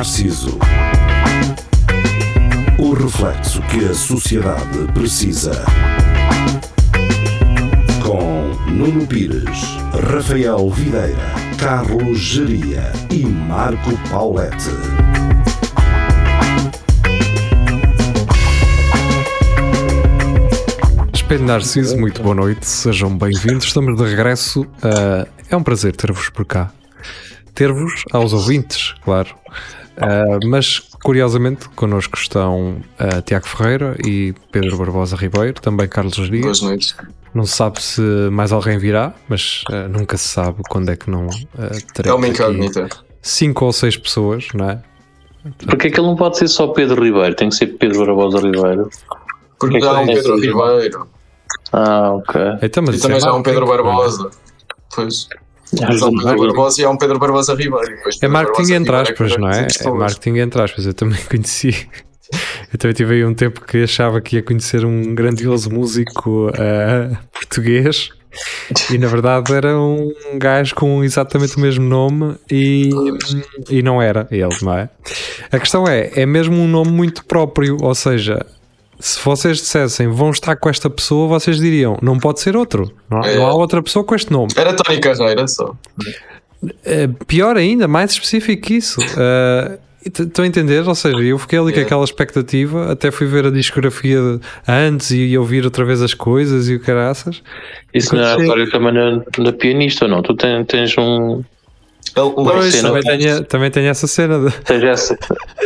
Narciso. 0.00 0.58
O 2.78 2.94
reflexo 2.94 3.60
que 3.64 3.84
a 3.84 3.92
sociedade 3.92 4.90
precisa. 4.94 5.62
Com 8.02 8.48
Nuno 8.70 9.06
Pires, 9.06 9.60
Rafael 10.10 10.70
Videira, 10.70 11.18
Carlos 11.58 12.18
Geria 12.18 12.90
e 13.10 13.26
Marco 13.26 13.90
Paulette. 14.08 14.70
Espelho 21.12 21.44
Narciso, 21.44 21.98
muito 21.98 22.22
boa 22.22 22.34
noite, 22.34 22.66
sejam 22.66 23.18
bem-vindos. 23.18 23.66
Estamos 23.66 23.98
de 23.98 24.04
regresso. 24.08 24.62
Uh, 24.62 25.28
é 25.50 25.54
um 25.54 25.62
prazer 25.62 25.94
ter-vos 25.94 26.30
por 26.30 26.46
cá. 26.46 26.72
Ter-vos 27.54 28.04
aos 28.10 28.32
ouvintes, 28.32 28.94
claro. 29.04 29.38
Uh, 29.96 30.46
mas, 30.48 30.78
curiosamente, 31.02 31.68
connosco 31.70 32.16
estão 32.16 32.76
uh, 32.98 33.22
Tiago 33.24 33.46
Ferreira 33.46 33.96
e 34.04 34.34
Pedro 34.50 34.78
Barbosa 34.78 35.16
Ribeiro, 35.16 35.54
também 35.60 35.86
Carlos 35.88 36.14
Dias. 36.14 36.42
Boas 36.42 36.62
noites. 36.62 36.96
Não 37.34 37.44
se 37.44 37.52
sabe 37.56 37.80
se 37.82 38.00
mais 38.30 38.50
alguém 38.50 38.78
virá, 38.78 39.12
mas 39.28 39.62
uh, 39.70 39.88
nunca 39.88 40.16
se 40.16 40.28
sabe 40.28 40.62
quando 40.68 40.90
é 40.90 40.96
que 40.96 41.10
não 41.10 41.26
uh, 41.26 41.92
teremos 41.94 42.06
É 42.06 42.12
uma 42.14 42.26
incógnita. 42.28 42.88
cinco 43.22 43.66
ou 43.66 43.72
seis 43.72 43.96
pessoas, 43.96 44.48
não 44.54 44.70
é? 44.70 44.82
Porque 45.66 45.86
é 45.88 45.90
que 45.90 45.98
ele 46.00 46.06
não 46.06 46.16
pode 46.16 46.36
ser 46.38 46.48
só 46.48 46.68
Pedro 46.68 47.02
Ribeiro? 47.02 47.34
Tem 47.34 47.48
que 47.48 47.54
ser 47.54 47.66
Pedro 47.68 48.04
Barbosa 48.04 48.38
Ribeiro. 48.38 48.90
Porque 49.58 49.76
É 49.76 49.80
já 49.80 49.90
há 49.90 50.00
um 50.00 50.06
Pedro 50.06 50.36
Ribeiro. 50.40 51.08
Ah, 51.72 52.12
ok. 52.12 52.40
Então, 52.62 52.82
mas 52.86 52.96
E 52.96 53.00
também 53.00 53.16
é 53.16 53.20
já 53.20 53.30
há 53.30 53.34
um 53.34 53.42
Pedro 53.42 53.64
é? 53.64 53.68
Barbosa. 53.68 54.30
Pois. 54.94 55.28
Mas 55.80 56.02
um 56.02 56.10
Pedro 56.16 56.38
Barbosa 56.38 56.80
e 56.80 56.84
há 56.84 56.90
um 56.90 56.96
Pedro 56.96 57.18
Barbosa 57.18 57.54
Ribeiro. 57.54 57.96
É 58.22 58.28
marketing 58.28 58.30
Barbosa 58.30 58.74
entre 58.74 58.96
Ribeiro 58.96 59.12
aspas, 59.12 59.36
não 59.36 59.50
é? 59.50 59.66
É 59.80 59.90
marketing 59.90 60.38
entre 60.38 60.62
aspas. 60.62 60.86
Eu 60.86 60.94
também 60.94 61.18
conheci. 61.28 61.88
Eu 62.72 62.78
também 62.78 62.94
tive 62.94 63.14
aí 63.14 63.24
um 63.24 63.34
tempo 63.34 63.64
que 63.64 63.82
achava 63.82 64.20
que 64.20 64.36
ia 64.36 64.42
conhecer 64.42 64.84
um 64.84 65.14
grandioso 65.14 65.70
músico 65.70 66.50
eh, 66.54 67.10
português 67.32 68.10
e 68.90 68.98
na 68.98 69.08
verdade 69.08 69.52
era 69.52 69.76
um 69.76 70.12
gajo 70.36 70.74
com 70.74 71.02
exatamente 71.02 71.56
o 71.56 71.60
mesmo 71.60 71.84
nome 71.84 72.36
e, 72.50 72.90
e 73.68 73.82
não 73.82 74.00
era 74.00 74.28
ele, 74.30 74.56
não 74.62 74.74
é? 74.74 74.88
A 75.50 75.58
questão 75.58 75.86
é, 75.86 76.10
é 76.14 76.24
mesmo 76.24 76.56
um 76.56 76.68
nome 76.68 76.90
muito 76.90 77.24
próprio, 77.24 77.76
ou 77.80 77.94
seja, 77.94 78.46
se 79.00 79.18
vocês 79.24 79.56
dissessem 79.58 80.08
vão 80.08 80.30
estar 80.30 80.54
com 80.56 80.68
esta 80.68 80.88
pessoa, 80.88 81.26
vocês 81.26 81.58
diriam 81.58 81.98
não 82.02 82.18
pode 82.18 82.40
ser 82.40 82.56
outro, 82.56 82.92
não, 83.10 83.18
há- 83.22 83.34
não 83.34 83.46
há 83.46 83.54
outra 83.54 83.82
pessoa 83.82 84.04
com 84.04 84.14
este 84.14 84.30
nome. 84.32 84.48
Era 84.56 84.72
Tony 84.74 85.00
Carreira 85.00 85.46
só. 85.48 85.74
Uh, 86.62 87.24
pior 87.26 87.56
ainda, 87.56 87.88
mais 87.88 88.12
específico 88.12 88.62
que 88.62 88.74
isso. 88.74 89.00
Uh, 89.00 89.78
t- 90.10 90.22
Estão 90.24 90.44
a 90.44 90.48
entender? 90.48 90.86
Ou 90.86 90.94
seja, 90.94 91.18
eu 91.18 91.38
fiquei 91.38 91.58
ali 91.58 91.72
com 91.72 91.80
É. 91.80 91.82
aquela 91.82 92.04
expectativa, 92.04 92.92
até 92.92 93.10
fui 93.10 93.26
ver 93.26 93.46
a 93.46 93.50
discografia 93.50 94.18
antes 94.68 95.10
e 95.10 95.36
ouvir 95.38 95.64
outra 95.64 95.84
vez 95.84 96.02
as 96.02 96.12
coisas 96.14 96.68
e 96.68 96.74
o 96.74 96.80
caraças. 96.80 97.42
Isso 97.94 98.14
não 98.14 98.22
é 98.22 98.34
a 98.34 98.38
história 98.38 98.70
também 98.70 98.92
na, 98.92 99.22
na 99.38 99.52
pianista 99.52 100.04
ou 100.04 100.10
não? 100.10 100.22
Tu 100.22 100.34
tens, 100.34 100.66
tens 100.66 100.98
um. 100.98 101.42
Ele 102.16 102.30
Pois, 102.34 102.74
cena- 102.74 102.88
também, 102.88 103.02
tenho, 103.02 103.44
também 103.44 103.70
tenho 103.70 103.88
essa 103.88 104.06
cena. 104.06 104.38
de- 104.50 104.56
Tens 104.62 104.82
essa. 104.82 105.18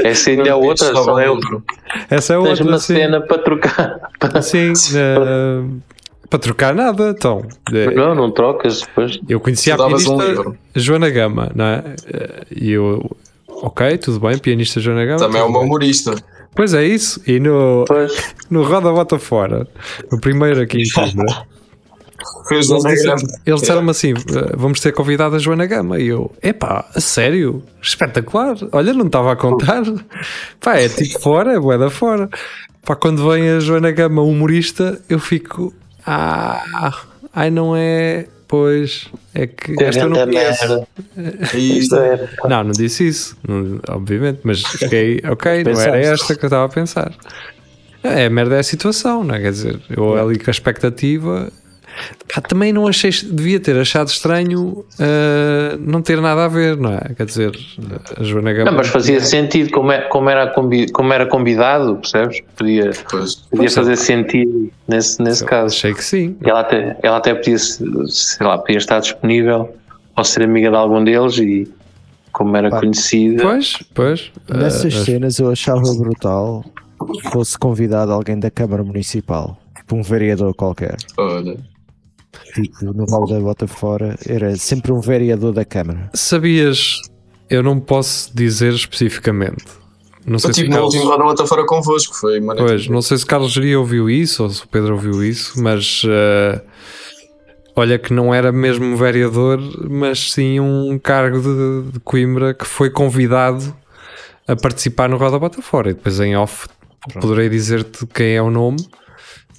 Essa 0.02 0.30
ainda 0.30 0.48
é 0.48 0.54
outra, 0.54 0.92
só 0.92 1.18
é 1.18 1.30
um 1.30 1.34
outra. 1.34 1.62
essa 2.10 2.34
é 2.34 2.36
Tens 2.38 2.48
outra. 2.50 2.64
uma 2.64 2.78
sim. 2.78 2.94
cena 2.96 3.20
para 3.20 3.38
trocar. 3.38 4.00
Sim, 4.42 4.72
uh, 4.72 5.80
para 6.28 6.38
trocar 6.38 6.74
nada. 6.74 7.10
Então, 7.16 7.38
uh, 7.38 7.94
Não, 7.94 8.14
não 8.14 8.30
trocas 8.30 8.80
depois. 8.82 9.18
eu 9.28 9.40
conhecia 9.40 9.74
a 9.74 9.82
um 9.84 9.88
pianista 9.88 10.14
livro. 10.24 10.56
Joana 10.74 11.10
Gama, 11.10 11.50
não 11.54 11.64
é? 11.64 11.78
Uh, 11.78 12.46
E 12.50 12.72
eu, 12.72 13.10
ok, 13.48 13.96
tudo 13.98 14.20
bem, 14.20 14.36
pianista 14.38 14.80
Joana 14.80 15.04
Gama. 15.04 15.18
Também 15.18 15.40
é 15.40 15.44
uma 15.44 15.58
bem. 15.60 15.66
humorista. 15.68 16.14
Pois 16.56 16.72
é 16.74 16.84
isso. 16.84 17.20
E 17.26 17.40
no, 17.40 17.84
Pois. 17.88 18.34
no 18.50 18.62
Roda 18.62 18.92
Bota 18.92 19.18
Fora, 19.18 19.66
o 20.12 20.20
primeiro 20.20 20.60
aqui 20.60 20.82
em 20.82 20.88
Coimbra. 20.90 21.46
Fez 22.48 22.68
Eles 22.70 22.82
disseram- 22.84 23.16
eles 23.46 23.60
disseram-me 23.60 23.90
assim: 23.90 24.10
"Eh, 24.12 24.54
vamos 24.56 24.80
ter 24.80 24.92
convidado 24.92 25.36
a 25.36 25.38
Joana 25.38 25.66
Gama. 25.66 25.98
E 25.98 26.08
eu, 26.08 26.30
epá, 26.42 26.84
a 26.94 27.00
sério? 27.00 27.62
Espetacular. 27.82 28.56
Olha, 28.72 28.92
não 28.92 29.06
estava 29.06 29.32
a 29.32 29.36
contar. 29.36 29.82
Pá, 30.60 30.76
é 30.78 30.88
tipo 30.88 31.18
fora, 31.20 31.52
é 31.54 31.58
boeda 31.60 31.90
fora. 31.90 32.28
Pá, 32.84 32.94
quando 32.94 33.28
vem 33.30 33.48
a 33.50 33.60
Joana 33.60 33.90
Gama, 33.90 34.22
humorista, 34.22 35.00
eu 35.08 35.18
fico, 35.18 35.72
ah, 36.06 36.92
ai, 37.32 37.50
não 37.50 37.74
é. 37.76 38.26
Pois, 38.46 39.06
é 39.34 39.46
que 39.48 39.82
esta 39.82 40.02
eu 40.02 40.10
não 40.10 40.18
conheço. 40.26 40.86
E 41.54 41.78
Isto 41.78 41.96
é. 41.96 42.28
Não, 42.48 42.62
não 42.64 42.70
disse 42.70 43.08
isso, 43.08 43.36
não- 43.48 43.80
obviamente, 43.88 44.40
mas 44.44 44.62
fiquei, 44.62 45.20
ok, 45.28 45.58
não 45.58 45.64
Pensaste. 45.64 45.88
era 45.88 45.98
esta 45.98 46.34
que 46.36 46.44
eu 46.44 46.46
estava 46.46 46.64
a 46.66 46.68
pensar. 46.68 47.12
É, 48.02 48.26
a 48.26 48.30
merda 48.30 48.56
é 48.56 48.58
a 48.58 48.62
situação, 48.62 49.24
não 49.24 49.34
é? 49.34 49.40
Quer 49.40 49.50
dizer, 49.50 49.80
eu 49.88 50.14
ali 50.14 50.38
com 50.38 50.50
a 50.50 50.52
expectativa. 50.52 51.50
Pá, 52.34 52.40
também 52.40 52.72
não 52.72 52.86
achei, 52.88 53.10
devia 53.10 53.60
ter 53.60 53.76
achado 53.78 54.08
estranho 54.08 54.84
ah, 54.98 55.76
não 55.78 56.02
ter 56.02 56.20
nada 56.20 56.44
a 56.44 56.48
ver, 56.48 56.76
não 56.76 56.92
é? 56.92 57.14
Quer 57.16 57.26
dizer, 57.26 57.52
a 58.18 58.22
Joana 58.22 58.52
Gama. 58.52 58.70
Não, 58.70 58.76
mas 58.78 58.88
fazia 58.88 59.20
sentido 59.20 59.70
como, 59.70 59.92
é, 59.92 60.02
como, 60.02 60.28
era, 60.30 60.52
como 60.92 61.12
era 61.12 61.26
convidado, 61.26 61.96
percebes? 61.96 62.40
Podia, 62.56 62.90
Pois. 63.10 63.34
podia 63.36 63.70
fazer 63.70 63.96
sentido 63.96 64.70
nesse, 64.88 65.22
nesse 65.22 65.44
caso. 65.44 65.74
Achei 65.74 65.94
que 65.94 66.04
sim. 66.04 66.36
Ela 66.42 66.60
até, 66.60 66.96
ela 67.02 67.16
até 67.18 67.34
podia, 67.34 67.58
se- 67.58 67.84
sei 68.08 68.46
lá, 68.46 68.58
podia 68.58 68.78
estar 68.78 69.00
disponível 69.00 69.74
ou 70.16 70.24
ser 70.24 70.42
amiga 70.42 70.70
de 70.70 70.76
algum 70.76 71.02
deles 71.02 71.36
e 71.38 71.68
como 72.32 72.56
era 72.56 72.70
Pá. 72.70 72.80
conhecida. 72.80 73.42
Pois, 73.42 73.78
pois. 73.94 74.32
Nessas 74.48 74.94
ah, 74.94 75.04
cenas 75.04 75.38
eu 75.38 75.50
achava 75.50 75.82
brutal 75.94 76.64
que 77.22 77.30
fosse 77.30 77.58
convidado 77.58 78.12
alguém 78.12 78.38
da 78.38 78.50
Câmara 78.50 78.82
Municipal, 78.82 79.58
tipo 79.76 79.94
um 79.96 80.02
vereador 80.02 80.54
qualquer. 80.54 80.96
Olha. 81.16 81.56
Tipo, 82.54 82.84
no 82.92 83.06
Val 83.06 83.26
da 83.26 83.40
Bota 83.40 83.66
Fora 83.66 84.16
era 84.26 84.56
sempre 84.56 84.92
um 84.92 85.00
vereador 85.00 85.52
da 85.52 85.64
Câmara. 85.64 86.10
sabias, 86.14 86.96
eu 87.50 87.62
não 87.62 87.78
posso 87.80 88.34
dizer 88.34 88.72
especificamente. 88.72 89.64
Não 90.26 90.38
sei 90.38 90.50
Eu 90.50 90.54
se 90.54 90.64
no 90.64 90.70
Carlos- 90.70 90.94
último 90.94 91.10
Roda 91.10 91.24
Bota 91.24 91.46
Fora 91.46 91.66
convosco. 91.66 92.14
Foi 92.16 92.40
maneiro. 92.40 92.68
Pois, 92.68 92.88
não 92.88 93.02
sei 93.02 93.18
se 93.18 93.26
Carlos 93.26 93.52
Geria 93.52 93.78
ouviu 93.78 94.08
isso 94.08 94.42
ou 94.42 94.48
se 94.50 94.64
o 94.64 94.68
Pedro 94.68 94.94
ouviu 94.94 95.22
isso, 95.22 95.60
mas 95.62 96.02
eh, 96.08 96.62
olha 97.76 97.98
que 97.98 98.12
não 98.12 98.32
era 98.32 98.50
mesmo 98.52 98.96
vereador, 98.96 99.60
mas 99.90 100.32
sim 100.32 100.60
um 100.60 100.98
cargo 100.98 101.40
de, 101.40 101.92
de 101.92 102.00
Coimbra 102.00 102.54
que 102.54 102.64
foi 102.66 102.88
convidado 102.90 103.76
a 104.48 104.56
participar 104.56 105.08
no 105.08 105.16
Roda 105.16 105.38
Bota 105.38 105.60
Fora. 105.60 105.90
E 105.90 105.94
depois 105.94 106.18
em 106.20 106.36
off 106.36 106.66
poderei 107.20 107.48
dizer-te 107.50 108.06
quem 108.06 108.34
é 108.36 108.40
o 108.42 108.50
nome, 108.50 108.78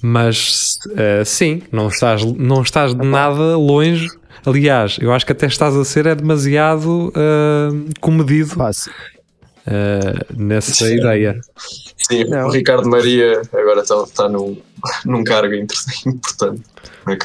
mas 0.02 0.78
eh, 0.96 1.24
sim, 1.24 1.62
não 1.72 1.88
estás, 1.88 2.24
não 2.24 2.62
estás 2.62 2.94
de 2.94 3.06
nada 3.06 3.56
longe. 3.56 4.08
Aliás, 4.44 4.98
eu 5.00 5.12
acho 5.12 5.26
que 5.26 5.32
até 5.32 5.46
estás 5.46 5.74
a 5.74 5.84
ser 5.84 6.06
é 6.06 6.14
demasiado 6.14 7.12
eh, 7.16 7.92
comedido 8.00 8.54
eh, 9.66 10.26
nessa 10.36 10.86
Sim. 10.86 10.98
ideia. 10.98 11.40
Sim, 12.08 12.24
Não. 12.24 12.46
o 12.46 12.50
Ricardo 12.50 12.88
Maria 12.88 13.42
agora 13.52 13.80
está, 13.80 14.00
está 14.02 14.28
num, 14.28 14.56
num 15.04 15.24
cargo 15.24 15.54
importante. 15.54 16.62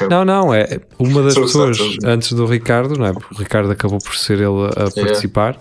Não, 0.08 0.24
não, 0.24 0.54
é 0.54 0.80
uma 0.98 1.22
das 1.22 1.34
Sou 1.34 1.42
pessoas 1.44 1.78
antes 2.04 2.32
do 2.32 2.46
Ricardo, 2.46 2.96
não 2.96 3.06
é? 3.06 3.12
Porque 3.12 3.34
o 3.34 3.38
Ricardo 3.38 3.70
acabou 3.70 3.98
por 3.98 4.16
ser 4.16 4.34
ele 4.34 4.68
a 4.76 4.90
participar, 4.90 5.60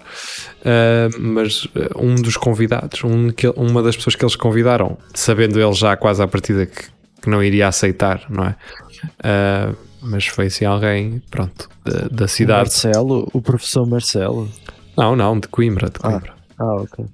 ah, 0.64 1.10
mas 1.20 1.68
um 1.96 2.16
dos 2.16 2.38
convidados, 2.38 3.04
um 3.04 3.32
que, 3.32 3.48
uma 3.56 3.82
das 3.82 3.96
pessoas 3.96 4.16
que 4.16 4.24
eles 4.24 4.36
convidaram, 4.36 4.98
sabendo 5.14 5.60
ele 5.60 5.74
já 5.74 5.96
quase 5.98 6.22
à 6.22 6.28
partida 6.28 6.68
que, 6.68 6.84
que 7.22 7.30
não 7.30 7.44
iria 7.44 7.68
aceitar, 7.68 8.24
não 8.30 8.46
é? 8.46 8.56
Ah, 9.24 9.74
mas 10.02 10.26
foi 10.28 10.48
assim 10.48 10.66
alguém, 10.66 11.22
pronto, 11.30 11.70
da, 11.86 12.08
da 12.12 12.26
o 12.26 12.28
cidade. 12.28 12.62
Marcelo, 12.70 13.30
o 13.34 13.42
professor 13.42 13.86
Marcelo. 13.88 14.50
Não, 14.98 15.16
não, 15.16 15.40
de 15.40 15.48
Coimbra, 15.48 15.90
de 15.90 15.96
Ah. 16.02 16.10
Coimbra. 16.12 16.34
Ah, 16.60 16.76
ok. 16.76 17.06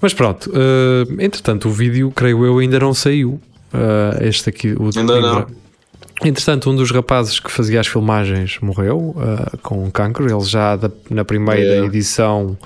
Mas 0.00 0.14
pronto, 0.14 0.50
ah, 0.54 1.04
entretanto, 1.22 1.68
o 1.68 1.72
vídeo, 1.72 2.10
creio 2.10 2.44
eu, 2.44 2.58
ainda 2.58 2.78
não 2.78 2.92
saiu. 2.94 3.40
Ah, 3.72 4.16
este 4.20 4.48
aqui, 4.50 4.74
o 4.78 4.90
de 4.90 4.98
Ainda 4.98 5.12
Coimbra. 5.14 5.32
não. 5.40 5.68
Entretanto, 6.24 6.68
um 6.68 6.74
dos 6.74 6.90
rapazes 6.90 7.38
que 7.38 7.48
fazia 7.50 7.78
as 7.78 7.86
filmagens 7.86 8.58
morreu 8.60 9.14
ah, 9.18 9.56
com 9.62 9.84
um 9.84 9.90
cancro. 9.90 10.28
Ele 10.28 10.44
já 10.44 10.74
da- 10.74 10.90
na 11.10 11.24
primeira 11.24 11.60
É. 11.60 11.84
edição 11.84 12.56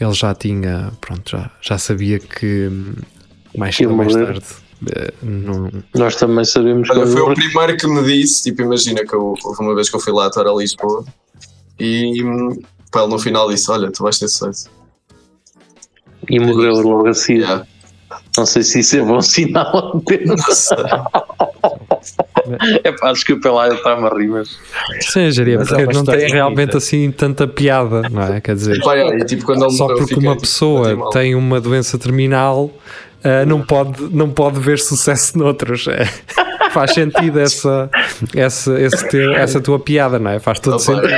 ele 0.00 0.12
já 0.14 0.34
tinha, 0.34 0.90
pronto, 1.00 1.30
já, 1.30 1.50
já 1.60 1.78
sabia 1.78 2.18
que 2.18 2.68
hum, 2.70 2.94
mais 3.56 3.76
cedo 3.76 3.94
mais 3.94 4.12
tarde 4.12 4.42
não, 5.22 5.70
Nós 5.94 6.16
também 6.16 6.44
sabemos 6.44 6.88
Olha, 6.90 7.04
que 7.04 7.12
foi 7.12 7.20
o 7.22 7.26
ele- 7.32 7.34
primeiro 7.34 7.76
que 7.76 7.86
me 7.86 8.02
disse, 8.02 8.42
tipo, 8.44 8.62
imagina 8.62 9.04
que 9.06 9.14
eu, 9.14 9.34
houve 9.44 9.60
uma 9.62 9.74
vez 9.74 9.88
que 9.90 9.96
eu 9.96 10.00
fui 10.00 10.12
lá 10.12 10.26
atuar 10.26 10.46
a 10.48 10.54
Lisboa 10.54 11.04
e 11.78 12.22
pá, 12.92 13.00
ele 13.02 13.08
no 13.10 13.18
final 13.18 13.48
disse, 13.48 13.70
olha, 13.70 13.90
tu 13.90 14.02
vais 14.02 14.18
ter 14.18 14.28
sucesso. 14.28 14.70
e 16.28 16.38
morreu 16.40 16.74
logo 16.74 17.08
assim. 17.08 17.34
Yeah. 17.34 17.66
Não 18.36 18.46
sei 18.46 18.62
se 18.62 18.80
isso 18.80 18.96
é 18.96 19.02
bom 19.02 19.20
sinal. 19.22 20.02
Sei. 20.50 20.76
É 22.84 22.92
pá, 22.92 23.12
desculpa 23.12 23.50
lá, 23.50 23.68
eu 23.68 23.74
estava 23.74 24.06
a 24.08 24.18
rir, 24.18 24.28
mas. 24.28 24.58
Sim, 25.00 25.28
é 25.28 25.56
porque 25.58 25.92
não 25.92 26.04
tem 26.04 26.28
realmente 26.30 26.76
assim 26.76 27.10
tanta 27.10 27.46
piada, 27.46 28.02
não 28.10 28.22
é? 28.22 28.40
Quer 28.40 28.54
dizer, 28.54 28.80
Pá, 28.82 28.96
é, 28.96 29.18
tipo, 29.24 29.44
quando 29.44 29.64
ele 29.64 29.72
só 29.72 29.86
porque 29.86 30.14
uma 30.14 30.32
tipo, 30.32 30.40
pessoa 30.42 30.88
animal. 30.88 31.10
tem 31.10 31.34
uma 31.34 31.60
doença 31.60 31.98
terminal 31.98 32.70
ah, 33.24 33.44
não, 33.46 33.62
pode, 33.62 34.02
não 34.14 34.30
pode 34.30 34.60
ver 34.60 34.78
sucesso 34.78 35.36
noutros. 35.38 35.86
É. 35.88 36.04
Faz 36.70 36.92
sentido 36.92 37.38
essa, 37.40 37.88
essa, 38.34 38.80
esse 38.80 39.08
teu- 39.08 39.32
essa 39.34 39.60
tua 39.60 39.78
piada, 39.78 40.18
não 40.18 40.30
é? 40.30 40.38
Faz 40.40 40.58
todo 40.60 40.78
sentido. 40.78 41.08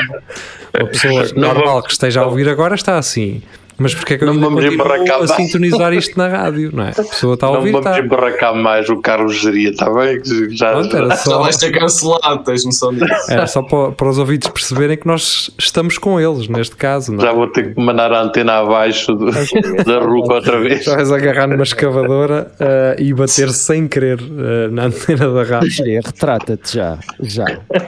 Uma 0.78 0.88
pessoa 0.88 1.26
normal 1.34 1.82
que 1.82 1.92
esteja 1.92 2.20
a 2.20 2.26
ouvir 2.26 2.48
agora 2.48 2.74
está 2.74 2.98
assim. 2.98 3.42
Mas 3.78 3.94
porque 3.94 4.14
é 4.14 4.18
que 4.18 4.24
eu 4.24 4.32
Não 4.32 4.40
vamos 4.40 4.64
embarracar 4.64 5.22
a 5.22 5.26
sintonizar 5.26 5.92
isto 5.92 6.16
na 6.16 6.28
rádio, 6.28 6.70
não 6.72 6.84
é? 6.84 6.90
A 6.90 6.94
pessoa 7.02 7.34
está 7.34 7.46
a 7.46 7.50
Não 7.50 7.56
ouvir, 7.58 7.72
vamos 7.72 7.86
está. 7.86 8.00
embarracar 8.00 8.54
mais 8.54 8.88
o 8.88 8.96
Carlos 9.00 9.36
Geria, 9.36 9.70
está 9.70 9.90
bem? 9.92 10.20
Já, 10.50 10.72
Pronto, 10.72 10.96
era 10.96 11.08
Já 11.10 11.16
só, 11.16 11.38
vais 11.42 11.56
ser 11.56 11.70
cancelado, 11.72 12.42
tens 12.44 12.64
noção 12.64 12.92
disso. 12.94 13.06
era 13.30 13.46
só 13.46 13.62
para, 13.62 13.92
para 13.92 14.08
os 14.08 14.18
ouvintes 14.18 14.48
perceberem 14.48 14.96
que 14.96 15.06
nós 15.06 15.50
estamos 15.58 15.98
com 15.98 16.18
eles, 16.20 16.48
neste 16.48 16.74
caso, 16.76 17.12
não 17.12 17.18
é? 17.18 17.26
já 17.26 17.32
vou 17.32 17.46
ter 17.48 17.74
que 17.74 17.80
mandar 17.80 18.10
a 18.12 18.22
antena 18.22 18.60
abaixo 18.60 19.14
do- 19.14 19.30
da 19.84 19.98
ruca 20.00 20.34
outra 20.34 20.58
vez. 20.60 20.84
Já 20.84 20.94
vais 20.96 21.12
agarrar 21.12 21.46
numa 21.46 21.62
escavadora 21.62 22.50
ah, 22.58 22.96
e 22.98 23.12
bater 23.12 23.50
sem 23.50 23.86
querer 23.86 24.18
ah, 24.20 24.68
na 24.70 24.84
antena 24.86 25.28
da 25.30 25.42
rádio. 25.42 26.00
Retrata-te 26.04 26.74
já. 26.76 26.98
Já. 27.20 27.44
É. 27.72 27.86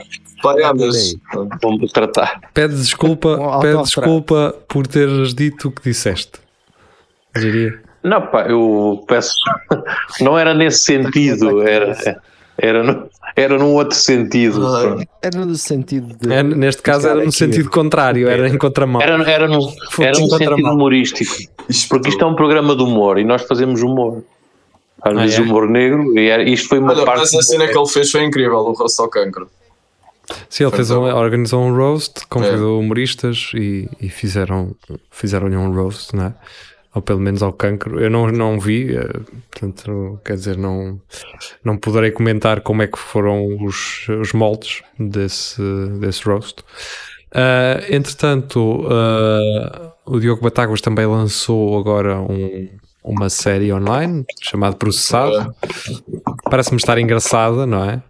Vamos 1.61 1.91
tratar. 1.91 2.39
Pede 2.53 2.75
desculpa, 2.75 3.59
pede 3.61 3.83
desculpa 3.83 4.55
por 4.67 4.87
teres 4.87 5.33
dito 5.33 5.69
que 5.79 5.89
disseste. 5.89 6.33
Diria. 7.35 7.79
Não, 8.03 8.21
pá, 8.27 8.47
eu 8.47 9.03
peço. 9.07 9.33
Não 10.21 10.37
era 10.37 10.53
nesse 10.53 10.79
sentido, 10.85 11.61
era, 11.67 11.95
era, 12.57 12.83
no, 12.83 13.09
era 13.35 13.57
num 13.57 13.73
outro 13.73 13.95
sentido. 13.95 14.59
Pronto. 14.61 15.07
Era 15.21 15.45
no 15.45 15.55
sentido 15.55 16.15
de. 16.17 16.33
É, 16.33 16.41
neste 16.43 16.81
caso 16.81 17.07
era 17.07 17.15
no 17.17 17.21
aqui. 17.23 17.31
sentido 17.33 17.69
contrário, 17.69 18.27
era 18.29 18.47
em 18.47 18.57
contramão. 18.57 19.01
Era, 19.01 19.21
era, 19.29 19.47
Foi 19.91 20.05
era 20.05 20.17
contramão. 20.17 20.47
sentido 20.55 20.69
humorístico. 20.71 21.35
Porque 21.89 22.09
isto 22.09 22.23
é 22.23 22.27
um 22.27 22.35
programa 22.35 22.75
de 22.75 22.83
humor 22.83 23.17
e 23.19 23.23
nós 23.25 23.41
fazemos 23.43 23.81
humor. 23.81 24.23
Às 25.01 25.15
Ah, 25.17 25.21
vezes 25.21 25.39
é? 25.39 25.41
humor 25.41 25.69
negro, 25.69 26.17
e 26.19 26.27
era, 26.27 26.43
isto 26.43 26.67
foi 26.67 26.79
uma 26.79 26.91
Olha, 26.93 27.05
parte. 27.05 27.19
mas 27.19 27.33
a 27.33 27.41
cena 27.41 27.67
que 27.67 27.77
ele 27.77 27.87
fez 27.87 28.11
foi 28.11 28.21
incrível, 28.23 28.57
o 28.57 28.73
rosto 28.73 29.01
ao 29.01 29.07
cancro. 29.09 29.49
Sim, 30.49 30.65
ele 30.65 30.75
fez 30.75 30.91
um, 30.91 31.01
organizou 31.03 31.61
um 31.63 31.75
roast, 31.75 32.25
convidou 32.27 32.77
É. 32.77 32.83
humoristas 32.83 33.51
e, 33.55 33.89
e 33.99 34.09
fizeram, 34.09 34.75
fizeram-lhe 35.11 35.55
um 35.57 35.73
roast, 35.73 36.15
não 36.15 36.25
é? 36.25 36.33
Ou 36.93 37.01
pelo 37.01 37.19
menos 37.19 37.43
ao 37.43 37.53
cancro. 37.53 37.99
Eu 37.99 38.09
não, 38.09 38.27
não 38.27 38.59
vi, 38.59 38.95
eh, 38.95 39.07
portanto, 39.51 40.19
quer 40.25 40.33
dizer, 40.33 40.57
não, 40.57 40.99
não 41.63 41.77
poderei 41.77 42.09
comentar 42.11 42.61
como 42.61 42.81
é 42.81 42.87
que 42.87 42.97
foram 42.97 43.63
os, 43.63 44.07
os 44.09 44.33
moldes 44.33 44.81
desse, 44.99 45.61
desse 45.99 46.23
roast. 46.27 46.63
Ah, 47.31 47.79
entretanto, 47.89 48.87
ah, 48.89 49.91
o 50.05 50.19
Diogo 50.19 50.41
Batáguas 50.41 50.81
também 50.81 51.05
lançou 51.05 51.77
agora 51.77 52.19
um- 52.19 52.67
uma 53.03 53.29
série 53.29 53.71
online 53.71 54.25
chamada 54.41 54.75
Processado. 54.75 55.53
Parece-me 56.49 56.77
estar 56.77 56.97
engraçada, 56.97 57.65
não 57.67 57.83
é? 57.87 58.01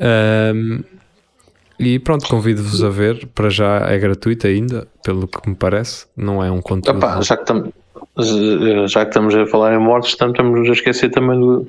Ahm, 0.00 0.82
e 1.78 1.98
pronto, 1.98 2.26
convido-vos 2.28 2.82
a 2.82 2.88
ver. 2.88 3.26
Para 3.34 3.50
já 3.50 3.78
é 3.90 3.98
gratuito 3.98 4.46
ainda, 4.46 4.86
pelo 5.04 5.26
que 5.28 5.48
me 5.48 5.54
parece. 5.54 6.06
Não 6.16 6.42
é 6.42 6.50
um 6.50 6.60
conteúdo. 6.60 6.98
Epá, 6.98 7.20
já, 7.20 7.36
que 7.36 7.42
estamos, 7.42 7.70
já 8.90 9.04
que 9.04 9.10
estamos 9.10 9.34
a 9.34 9.46
falar 9.46 9.74
em 9.74 9.78
mortes, 9.78 10.10
estamos, 10.10 10.68
a 10.68 10.72
esquecer 10.72 11.10
também 11.10 11.38
do, 11.38 11.66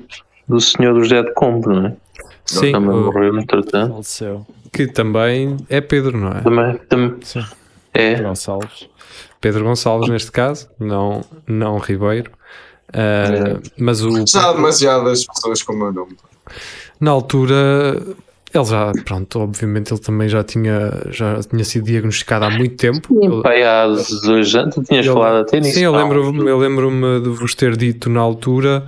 do 0.48 0.60
senhor 0.60 0.94
do 0.94 1.02
José 1.02 1.22
de 1.22 1.32
Combo, 1.34 1.68
não 1.70 1.86
é? 1.86 1.96
Sim, 2.44 2.72
também 2.72 2.90
o- 2.90 3.04
morreu, 3.04 3.38
entretanto. 3.38 4.00
Que 4.72 4.86
também 4.86 5.56
é 5.68 5.80
Pedro, 5.80 6.16
não 6.18 6.32
é? 6.32 6.40
Também, 6.40 6.76
também 6.88 7.14
Sim. 7.22 7.44
é. 7.94 8.14
Gonçalves. 8.22 8.88
Pedro 9.40 9.64
Gonçalves, 9.64 10.08
neste 10.08 10.32
caso, 10.32 10.68
não, 10.80 11.22
não 11.46 11.78
Ribeiro. 11.78 12.30
Ah, 12.92 13.60
Mas 13.78 14.02
o 14.02 14.26
Já 14.26 14.48
há 14.48 14.52
demasiadas 14.54 15.26
pessoas 15.26 15.62
com 15.62 15.74
o 15.74 15.76
meu 15.76 15.92
nome. 15.92 16.16
na 16.98 17.10
altura 17.10 18.02
ele 18.54 18.64
já, 18.64 18.92
pronto, 19.04 19.40
obviamente 19.40 19.92
ele 19.92 20.00
também 20.00 20.28
já 20.28 20.42
tinha, 20.42 20.90
já 21.10 21.40
tinha 21.42 21.64
sido 21.64 21.84
diagnosticado 21.84 22.44
há 22.46 22.50
muito 22.50 22.76
tempo. 22.76 23.18
Ele- 23.22 23.42
Pai, 23.42 23.62
há 23.62 23.86
dois 24.24 24.54
anos, 24.54 24.74
tu 24.74 24.82
tinhas 24.82 25.06
Eu- 25.06 25.14
falado 25.14 25.42
até 25.42 25.60
nisso. 25.60 25.78
Sim, 25.78 25.84
eu 25.84 25.92
não? 25.92 25.98
lembro-me 26.00 26.48
eu 26.50 26.58
lembro-me 26.58 27.20
de 27.20 27.28
vos 27.28 27.54
ter 27.54 27.76
dito 27.76 28.08
na 28.08 28.20
altura, 28.20 28.86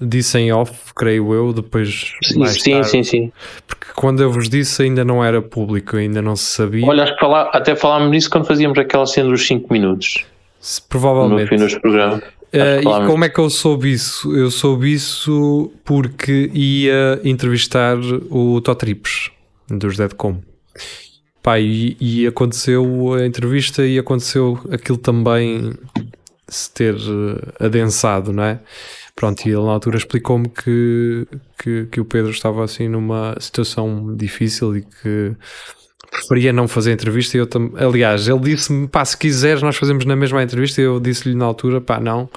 disse 0.00 0.38
em 0.38 0.52
off, 0.52 0.92
creio 0.94 1.32
eu, 1.32 1.52
depois 1.52 2.12
Sim, 2.22 2.38
mais 2.40 2.60
sim, 2.62 2.72
tarde, 2.72 2.88
sim, 2.88 3.02
sim. 3.02 3.32
porque 3.66 3.86
quando 3.94 4.22
eu 4.22 4.30
vos 4.30 4.48
disse 4.48 4.82
ainda 4.82 5.04
não 5.04 5.24
era 5.24 5.40
público, 5.40 5.96
ainda 5.96 6.20
não 6.20 6.34
se 6.36 6.46
sabia, 6.46 6.86
Olha, 6.86 7.04
acho 7.04 7.14
que 7.14 7.20
fala- 7.20 7.50
até 7.52 7.76
falámos 7.76 8.10
nisso 8.10 8.28
quando 8.30 8.46
fazíamos 8.46 8.78
aquela 8.78 9.06
cena 9.06 9.30
dos 9.30 9.46
5 9.46 9.72
minutos 9.72 10.24
se- 10.60 10.80
no 10.80 10.88
provavelmente. 10.88 11.48
fim 11.48 11.56
dos 11.56 11.74
programas. 11.78 12.22
Que 12.54 12.88
e 12.88 13.06
como 13.06 13.24
é 13.24 13.28
que 13.28 13.40
eu 13.40 13.50
soube 13.50 13.92
isso? 13.92 14.32
Eu 14.36 14.48
soube 14.48 14.92
isso 14.92 15.72
porque 15.84 16.50
ia 16.54 17.20
entrevistar 17.24 17.98
o 18.30 18.60
Totrips 18.60 19.32
dos 19.68 19.96
Deadcom. 19.96 20.40
Pá, 21.42 21.58
e, 21.58 21.96
e 22.00 22.26
aconteceu 22.26 23.14
a 23.14 23.26
entrevista 23.26 23.84
e 23.84 23.98
aconteceu 23.98 24.58
aquilo 24.70 24.96
também 24.96 25.74
se 26.48 26.72
ter 26.72 26.94
eh, 26.94 27.66
adensado, 27.66 28.32
não 28.32 28.44
é? 28.44 28.60
Pronto, 29.16 29.44
e 29.46 29.50
ele 29.50 29.62
na 29.62 29.72
altura 29.72 29.96
explicou-me 29.96 30.48
que, 30.48 31.26
que, 31.58 31.86
que 31.86 32.00
o 32.00 32.04
Pedro 32.04 32.30
estava 32.30 32.64
assim 32.64 32.88
numa 32.88 33.34
situação 33.40 34.14
difícil 34.16 34.76
e 34.76 34.82
que 34.82 35.36
preferia 36.14 36.52
não 36.52 36.66
fazer 36.68 36.92
entrevista. 36.92 37.36
E 37.36 37.40
eu 37.40 37.46
tam... 37.46 37.72
Aliás, 37.76 38.28
ele 38.28 38.40
disse-me: 38.40 38.88
pá, 38.88 39.04
se 39.04 39.16
quiseres, 39.16 39.62
nós 39.62 39.76
fazemos 39.76 40.04
na 40.04 40.16
mesma 40.16 40.42
entrevista. 40.42 40.80
E 40.80 40.84
eu 40.84 40.98
disse-lhe 41.00 41.34
na 41.34 41.44
altura: 41.44 41.80
pá, 41.80 42.00
não, 42.00 42.28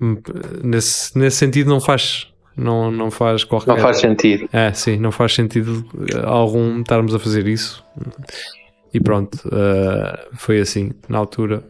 Hum, 0.00 0.16
nesse, 0.62 1.16
nesse 1.16 1.36
sentido, 1.36 1.70
não 1.70 1.80
faz, 1.80 2.26
não, 2.56 2.90
não 2.90 3.10
faz 3.10 3.44
qualquer. 3.44 3.70
Não 3.70 3.78
faz 3.78 3.98
sentido. 3.98 4.48
É, 4.52 4.72
sim, 4.72 4.96
não 4.98 5.12
faz 5.12 5.34
sentido 5.34 5.84
eh, 6.12 6.20
algum 6.24 6.80
estarmos 6.80 7.14
a 7.14 7.18
fazer 7.18 7.46
isso. 7.46 7.82
E 8.92 9.00
pronto, 9.00 9.38
eh, 9.52 10.28
foi 10.34 10.60
assim, 10.60 10.92
na 11.08 11.18
altura. 11.18 11.64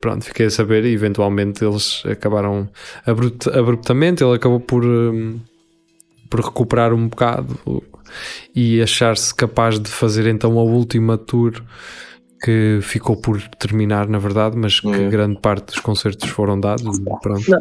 Pronto, 0.00 0.24
fiquei 0.24 0.46
a 0.46 0.50
saber 0.50 0.84
e 0.84 0.92
eventualmente 0.92 1.64
eles 1.64 2.02
acabaram 2.06 2.68
abrupt- 3.06 3.48
abruptamente. 3.48 4.24
Ele 4.24 4.34
acabou 4.34 4.60
por, 4.60 4.84
hum, 4.84 5.38
por 6.30 6.40
recuperar 6.40 6.92
um 6.92 7.08
bocado 7.08 7.58
e 8.54 8.80
achar-se 8.82 9.34
capaz 9.34 9.78
de 9.78 9.88
fazer 9.90 10.26
então 10.26 10.58
a 10.58 10.62
última 10.62 11.16
tour 11.18 11.52
que 12.44 12.78
ficou 12.82 13.16
por 13.16 13.40
terminar, 13.58 14.06
na 14.08 14.18
verdade, 14.18 14.56
mas 14.56 14.78
que 14.78 14.88
É. 14.88 15.08
grande 15.08 15.40
parte 15.40 15.66
dos 15.66 15.80
concertos 15.80 16.28
foram 16.28 16.60
dados. 16.60 16.98
Pronto. 17.22 17.42
Não, 17.50 17.58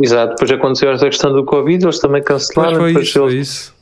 exato, 0.00 0.30
depois 0.34 0.50
aconteceu 0.52 0.90
essa 0.92 1.06
questão 1.06 1.32
do 1.32 1.44
Covid, 1.44 1.84
eles 1.84 1.98
também 1.98 2.20
Mas 2.22 2.28
cancelaram. 2.28 2.72
depois, 2.72 2.96
isso, 3.08 3.18
foi 3.20 3.32
eles- 3.32 3.48
isso. 3.48 3.74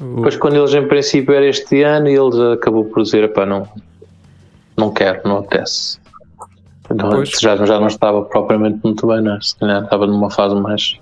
O- 0.00 0.16
depois 0.16 0.36
quando 0.36 0.56
eles 0.56 0.72
em 0.74 0.86
princípio 0.86 1.34
era 1.34 1.46
este 1.46 1.82
ano 1.82 2.08
e 2.08 2.14
eles 2.14 2.38
acabou 2.38 2.84
por 2.84 3.02
dizer, 3.02 3.32
pá, 3.32 3.44
não, 3.46 3.66
não 4.76 4.92
quero, 4.92 5.20
não 5.26 5.38
apetece. 5.38 5.98
Então, 6.92 7.24
já, 7.24 7.56
já 7.64 7.78
não 7.80 7.86
estava 7.86 8.22
propriamente 8.22 8.80
muito 8.84 9.06
bem, 9.06 9.22
não 9.22 9.36
é? 9.36 9.40
Se 9.40 9.56
calhar 9.58 9.84
estava 9.84 10.06
numa 10.06 10.28
fase 10.30 10.54
mais. 10.56 10.98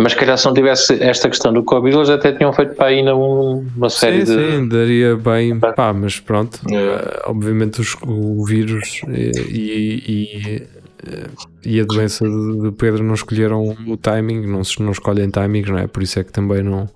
Mas 0.00 0.12
se 0.12 0.18
calhar 0.18 0.38
se 0.38 0.46
não 0.46 0.54
tivesse 0.54 1.02
esta 1.02 1.28
questão 1.28 1.52
do 1.52 1.64
Covid, 1.64 1.96
eles 1.96 2.08
até 2.08 2.30
tinham 2.32 2.52
feito 2.52 2.74
para 2.74 2.86
aí 2.86 3.02
um- 3.12 3.66
uma 3.76 3.90
série 3.90 4.24
sim, 4.24 4.36
de. 4.36 4.50
sim, 4.56 4.68
daria 4.68 5.16
bem, 5.16 5.58
pá, 5.58 5.92
mas 5.92 6.20
pronto, 6.20 6.60
É. 6.70 6.74
eh, 6.76 7.22
obviamente 7.26 7.80
os- 7.80 7.96
o 8.02 8.44
vírus 8.44 9.02
e, 9.08 9.32
e, 9.50 10.12
e, 10.12 10.62
eh, 11.04 11.26
e 11.64 11.80
a 11.80 11.84
doença 11.84 12.24
de, 12.24 12.70
Pedro 12.78 13.02
não 13.02 13.14
escolheram 13.14 13.76
o 13.88 13.96
timing, 13.96 14.46
não, 14.46 14.62
se- 14.62 14.80
não 14.80 14.92
escolhem 14.92 15.30
timings, 15.30 15.68
não 15.68 15.78
é? 15.78 15.88
Por 15.88 16.02
isso 16.02 16.20
é 16.20 16.22
que 16.24 16.30
também 16.32 16.62
não 16.62 16.88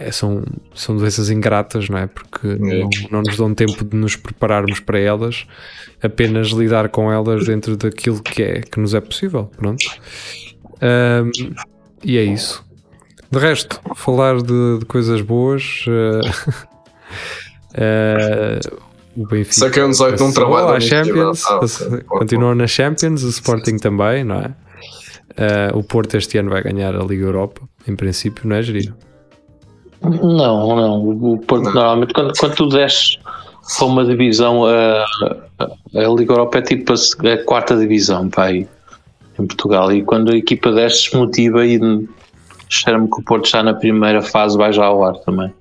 é, 0.00 0.10
são, 0.10 0.42
são 0.74 0.96
doenças 0.96 1.30
ingratas, 1.30 1.88
não 1.88 1.98
é? 1.98 2.06
Porque 2.08 2.46
não, 2.58 2.88
não 3.10 3.22
nos 3.22 3.36
dão 3.36 3.54
tempo 3.54 3.84
de 3.84 3.96
nos 3.96 4.16
prepararmos 4.16 4.80
para 4.80 4.98
elas, 4.98 5.46
apenas 6.02 6.48
lidar 6.48 6.88
com 6.88 7.12
elas 7.12 7.46
dentro 7.46 7.76
daquilo 7.76 8.20
que 8.22 8.42
é 8.42 8.60
que 8.60 8.80
nos 8.80 8.92
é 8.94 9.00
possível, 9.00 9.50
pronto. 9.56 9.84
Ahm, 10.82 11.30
e 12.04 12.18
é 12.18 12.22
isso. 12.24 12.64
De 13.30 13.38
resto, 13.38 13.80
falar 13.94 14.36
de, 14.42 14.78
de 14.80 14.84
coisas 14.84 15.20
boas. 15.22 15.84
eh, 15.88 16.20
eh, 17.74 18.60
o 19.16 19.26
Benfica. 19.26 19.54
Saquei 19.66 19.82
um 19.82 19.90
18 19.90 20.10
num 20.12 20.16
passou 20.28 20.32
trabalho. 20.34 20.68
à 20.68 20.72
da 20.74 20.80
Champions, 20.80 21.44
Ah, 21.46 21.60
continuou 22.08 22.54
na 22.54 22.66
Champions, 22.66 23.22
o 23.22 23.28
Sporting 23.28 23.76
também, 23.76 24.24
não 24.24 24.36
é? 24.36 24.54
Eh, 25.36 25.70
o 25.74 25.82
Porto 25.82 26.16
este 26.16 26.36
ano 26.38 26.50
vai 26.50 26.62
ganhar 26.62 26.94
a 26.94 27.02
Liga 27.04 27.24
Europa, 27.24 27.62
em 27.88 27.96
princípio, 27.96 28.46
não 28.48 28.56
é, 28.56 28.62
Gerir? 28.62 28.92
Não, 30.02 30.74
não. 30.76 31.08
O 31.08 31.38
Porto, 31.38 31.64
Não. 31.66 31.72
normalmente, 31.74 32.12
quando, 32.12 32.32
quando 32.36 32.54
tu 32.56 32.68
desces 32.68 33.18
para 33.78 33.86
uma 33.86 34.04
divisão, 34.04 34.64
a, 34.66 35.04
a, 35.58 35.64
a 35.94 36.08
Liga 36.14 36.32
Europa 36.32 36.58
é 36.58 36.62
tipo 36.62 36.92
a, 36.92 37.32
a 37.32 37.44
quarta 37.44 37.76
divisão, 37.76 38.28
pá, 38.28 38.46
aí, 38.46 38.66
em 39.38 39.46
Portugal. 39.46 39.92
E 39.92 40.02
quando 40.02 40.32
a 40.32 40.36
equipa 40.36 40.70
desce, 40.72 41.10
se 41.10 41.16
motiva 41.16 41.64
e 41.66 41.78
cheira-me 42.68 43.08
que 43.08 43.20
o 43.20 43.22
Porto 43.22 43.48
já 43.48 43.62
na 43.62 43.74
primeira 43.74 44.22
fase 44.22 44.56
vai 44.56 44.72
já 44.72 44.84
ao 44.84 45.04
ar 45.04 45.14
também. 45.18 45.52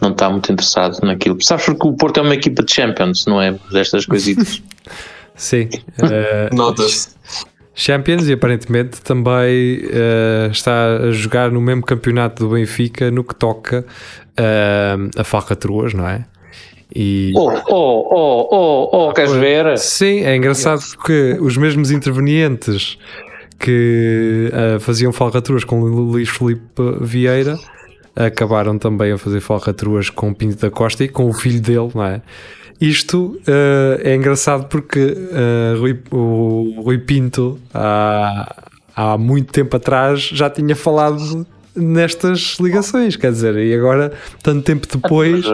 Não 0.00 0.10
está 0.10 0.30
muito 0.30 0.52
interessado 0.52 1.00
naquilo. 1.04 1.42
Sabes 1.42 1.64
porque 1.64 1.88
o 1.88 1.92
Porto 1.92 2.18
é 2.18 2.22
uma 2.22 2.34
equipa 2.34 2.62
de 2.62 2.72
Champions, 2.72 3.26
não 3.26 3.42
é? 3.42 3.58
Destas 3.72 4.06
coisitas. 4.06 4.62
Sim. 5.34 5.68
eh, 5.98 6.50
Nota-se. 6.52 7.16
Champions 7.74 8.26
e 8.28 8.32
aparentemente 8.32 9.00
também 9.00 9.82
eh, 9.90 10.48
está 10.50 10.96
a 10.96 11.10
jogar 11.12 11.50
no 11.50 11.60
mesmo 11.60 11.84
campeonato 11.84 12.44
do 12.44 12.54
Benfica 12.54 13.08
no 13.10 13.22
que 13.22 13.34
toca 13.34 13.86
eh, 14.36 14.96
a 15.16 15.22
falcatruas, 15.24 15.94
não 15.94 16.08
é? 16.08 16.24
E 16.94 17.32
oh, 17.36 17.50
oh, 17.68 18.08
oh, 18.10 18.48
oh, 18.50 19.08
oh, 19.08 19.12
queres 19.12 19.32
ver? 19.32 19.76
sim, 19.78 20.20
é 20.20 20.34
engraçado 20.34 20.80
porque 20.96 21.36
os 21.40 21.56
mesmos 21.56 21.90
intervenientes 21.90 22.96
que 23.58 24.50
eh, 24.52 24.78
faziam 24.78 25.12
falcatruas 25.12 25.64
com 25.64 25.80
Luís 25.80 26.28
Filipe 26.28 26.62
Vieira 27.00 27.58
acabaram 28.16 28.78
também 28.78 29.12
a 29.12 29.18
fazer 29.18 29.40
falcatruas 29.40 30.10
com 30.10 30.30
o 30.30 30.34
Pinto 30.34 30.56
da 30.56 30.70
Costa 30.70 31.04
e 31.04 31.08
com 31.08 31.28
o 31.28 31.32
filho 31.32 31.60
dele, 31.60 31.90
não 31.94 32.04
é? 32.04 32.22
Isto 32.80 33.38
eh, 33.46 34.00
é 34.04 34.14
engraçado 34.14 34.66
porque 34.68 35.14
eh, 35.32 35.74
Rui- 35.78 36.00
o 36.10 36.80
Rui 36.84 36.98
Pinto 36.98 37.58
há, 37.74 38.54
há 38.96 39.18
muito 39.18 39.52
tempo 39.52 39.76
atrás 39.76 40.20
já 40.22 40.48
tinha 40.48 40.74
falado 40.76 41.46
nestas 41.78 42.56
ligações, 42.60 43.16
quer 43.16 43.30
dizer, 43.32 43.56
e 43.56 43.74
agora, 43.74 44.12
tanto 44.42 44.62
tempo 44.62 44.86
depois, 44.90 45.44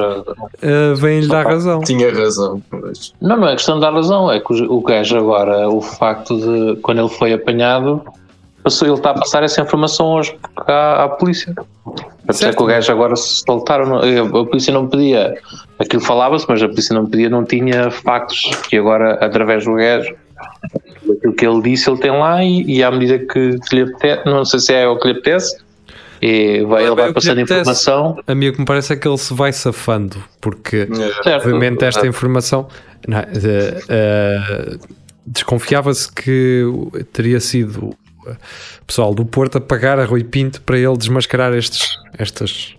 eh, 0.63 0.95
vem-lhe 0.97 1.29
dar 1.29 1.47
razão. 1.47 1.81
Tinha 1.81 2.13
razão. 2.13 2.63
mas- 2.71 3.13
Não, 3.21 3.37
não 3.37 3.49
é 3.49 3.53
questão 3.55 3.77
de 3.77 3.81
dar 3.83 3.93
razão, 3.93 4.31
é 4.33 4.41
que 4.41 4.53
o 4.53 4.75
o 4.75 4.81
gajo 4.83 5.17
agora, 5.17 5.69
o 5.69 5.81
facto 5.81 6.37
de 6.39 6.77
quando 6.81 7.01
ele 7.01 7.09
foi 7.09 7.33
apanhado, 7.33 8.03
passou, 8.63 8.89
ele 8.89 8.97
está 8.97 9.11
a 9.11 9.15
passar 9.15 9.43
essa 9.43 9.61
informação 9.61 10.07
hoje 10.15 10.37
à, 10.67 11.05
à 11.05 11.09
polícia. 11.09 11.55
Certo. 12.31 12.57
que 12.57 12.63
o 12.63 12.67
gajo 12.67 12.91
agora 12.91 13.15
se 13.17 13.43
soltaram, 13.47 13.97
a, 13.99 14.41
a 14.41 14.45
polícia 14.47 14.73
não 14.73 14.87
pedia, 14.89 15.37
aquilo 15.79 16.01
falava-se, 16.03 16.47
mas 16.49 16.63
a 16.63 16.69
polícia 16.69 16.95
não 16.95 17.05
pedia, 17.05 17.29
não 17.29 17.45
tinha 17.45 17.91
factos, 17.91 18.51
e 18.73 18.79
agora 18.79 19.13
através 19.23 19.67
do 19.67 19.75
gajo, 19.75 20.15
aquilo 21.19 21.35
que 21.35 21.47
ele 21.47 21.61
disse, 21.61 21.91
ele 21.91 21.99
tem 21.99 22.11
lá 22.11 22.43
e, 22.43 22.63
e 22.65 22.83
à 22.83 22.91
medida 22.91 23.19
que, 23.19 23.59
que 23.59 23.77
lhe 23.77 23.83
apetece, 23.83 24.23
não 24.25 24.43
sei 24.45 24.59
se 24.59 24.73
é 24.73 24.89
o 24.89 24.99
que 24.99 25.09
lhe 25.09 25.19
apetece, 25.19 25.59
e 26.21 26.63
vai, 26.65 26.87
ele 26.87 26.95
vai 26.95 27.13
passando 27.13 27.41
informação. 27.41 28.19
A 28.27 28.35
mim 28.35 28.49
o 28.49 28.53
que 28.53 28.61
me 28.61 28.65
parece 28.65 28.93
é 28.93 28.97
que 28.97 29.07
ele 29.07 29.19
se 29.19 29.33
vai 29.35 29.53
safando, 29.53 30.23
porque 30.41 30.89
É. 30.91 31.23
Certo. 31.23 31.47
obviamente 31.47 31.85
esta 31.85 32.07
informação 32.07 32.69
não 33.07 33.19
eh, 33.19 33.29
eh, 33.89 34.77
desconfiava-se 35.27 36.11
que 36.11 36.65
teria 37.13 37.41
sido 37.41 37.91
o 38.27 38.87
pessoal 38.87 39.15
do 39.15 39.25
Porto 39.25 39.59
a 39.59 39.61
pagar 39.61 39.99
a 39.99 40.05
Rui 40.05 40.25
Pinto 40.25 40.63
para 40.63 40.79
ele 40.79 40.97
desmascarar 40.97 41.53
estes, 41.55 41.89
estas, 42.19 42.75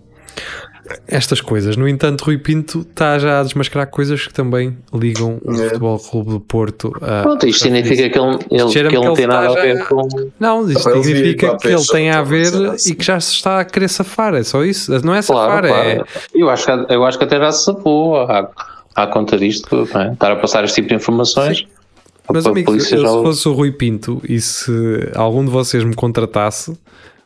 estas 1.08 1.42
coisas. 1.42 1.76
No 1.78 1.88
entanto, 1.88 2.24
Rui 2.24 2.38
Pinto 2.38 2.82
está 2.90 3.18
já 3.20 3.40
a 3.40 3.44
desmascarar 3.44 3.88
coisas 3.88 4.28
que 4.28 4.34
também 4.34 4.78
ligam 4.94 5.40
o 5.44 5.52
É. 5.54 5.70
Futebol 5.70 6.00
Clube 6.00 6.30
do 6.32 6.40
Porto 6.40 6.92
a. 7.02 7.24
Pronto, 7.24 7.48
isto 7.48 7.64
significa 7.64 8.10
que 8.10 8.20
ele, 8.20 8.38
ele, 8.52 8.70
que 8.72 8.78
ele 8.80 8.90
que 8.90 8.96
não 9.06 9.14
tem 9.14 9.28
nada 9.28 9.48
a 9.50 9.54
ver 9.62 9.86
com. 9.88 10.08
Não, 10.40 10.70
isto 10.70 11.04
significa 11.04 11.58
que 11.58 11.68
ele 11.68 11.86
tem 11.88 12.10
a 12.12 12.22
ver 12.22 12.48
assim? 12.72 12.92
e 12.92 12.96
que 12.96 13.04
já 13.04 13.20
se 13.20 13.34
está 13.34 13.60
a 13.60 13.66
querer 13.66 13.88
safar. 13.90 14.34
É 14.36 14.44
só 14.44 14.64
isso. 14.64 14.92
Não 15.04 15.14
é 15.16 15.22
Claro, 15.22 15.66
safar, 15.66 15.66
é. 15.66 15.96
claro. 15.96 16.08
Eu, 16.34 16.50
acho 16.50 16.66
que, 16.66 16.94
eu 16.94 17.06
acho 17.06 17.18
que 17.18 17.24
até 17.24 17.38
já 17.40 17.52
se 17.52 17.66
safou 17.66 18.18
à, 18.18 18.50
à 18.96 19.08
conta 19.08 19.38
disto, 19.38 19.88
é? 19.96 20.14
estar 20.14 20.32
a 20.32 20.36
passar 20.36 20.64
este 20.64 20.76
tipo 20.76 20.90
de 20.90 20.96
informações. 20.96 21.66
Mas, 22.32 22.46
a 22.46 22.50
amigo, 22.50 22.72
polícia 22.72 22.96
eu, 22.96 23.02
já- 23.04 23.08
se 23.08 23.14
fosse 23.22 23.48
o 23.50 23.54
Rui 23.54 23.72
Pinto 23.72 24.20
e 24.28 24.42
se 24.42 24.72
algum 25.14 25.46
de 25.46 25.52
vocês 25.52 25.84
me 25.84 25.94
contratasse, 25.94 26.76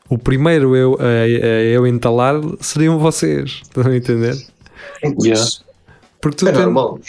o 0.09 0.17
primeiro 0.17 0.75
eu, 0.75 0.97
a, 0.99 1.03
a 1.03 1.27
eu 1.63 1.85
entalar 1.87 2.35
seriam 2.59 2.97
vocês. 2.99 3.59
Estão 3.63 3.83
a 3.85 3.95
entender? 3.95 4.35
Yeah. 5.23 5.43
Porque 6.21 6.37
tu 6.37 6.47
É 6.47 6.51
tens- 6.51 6.63
normal. 6.65 6.99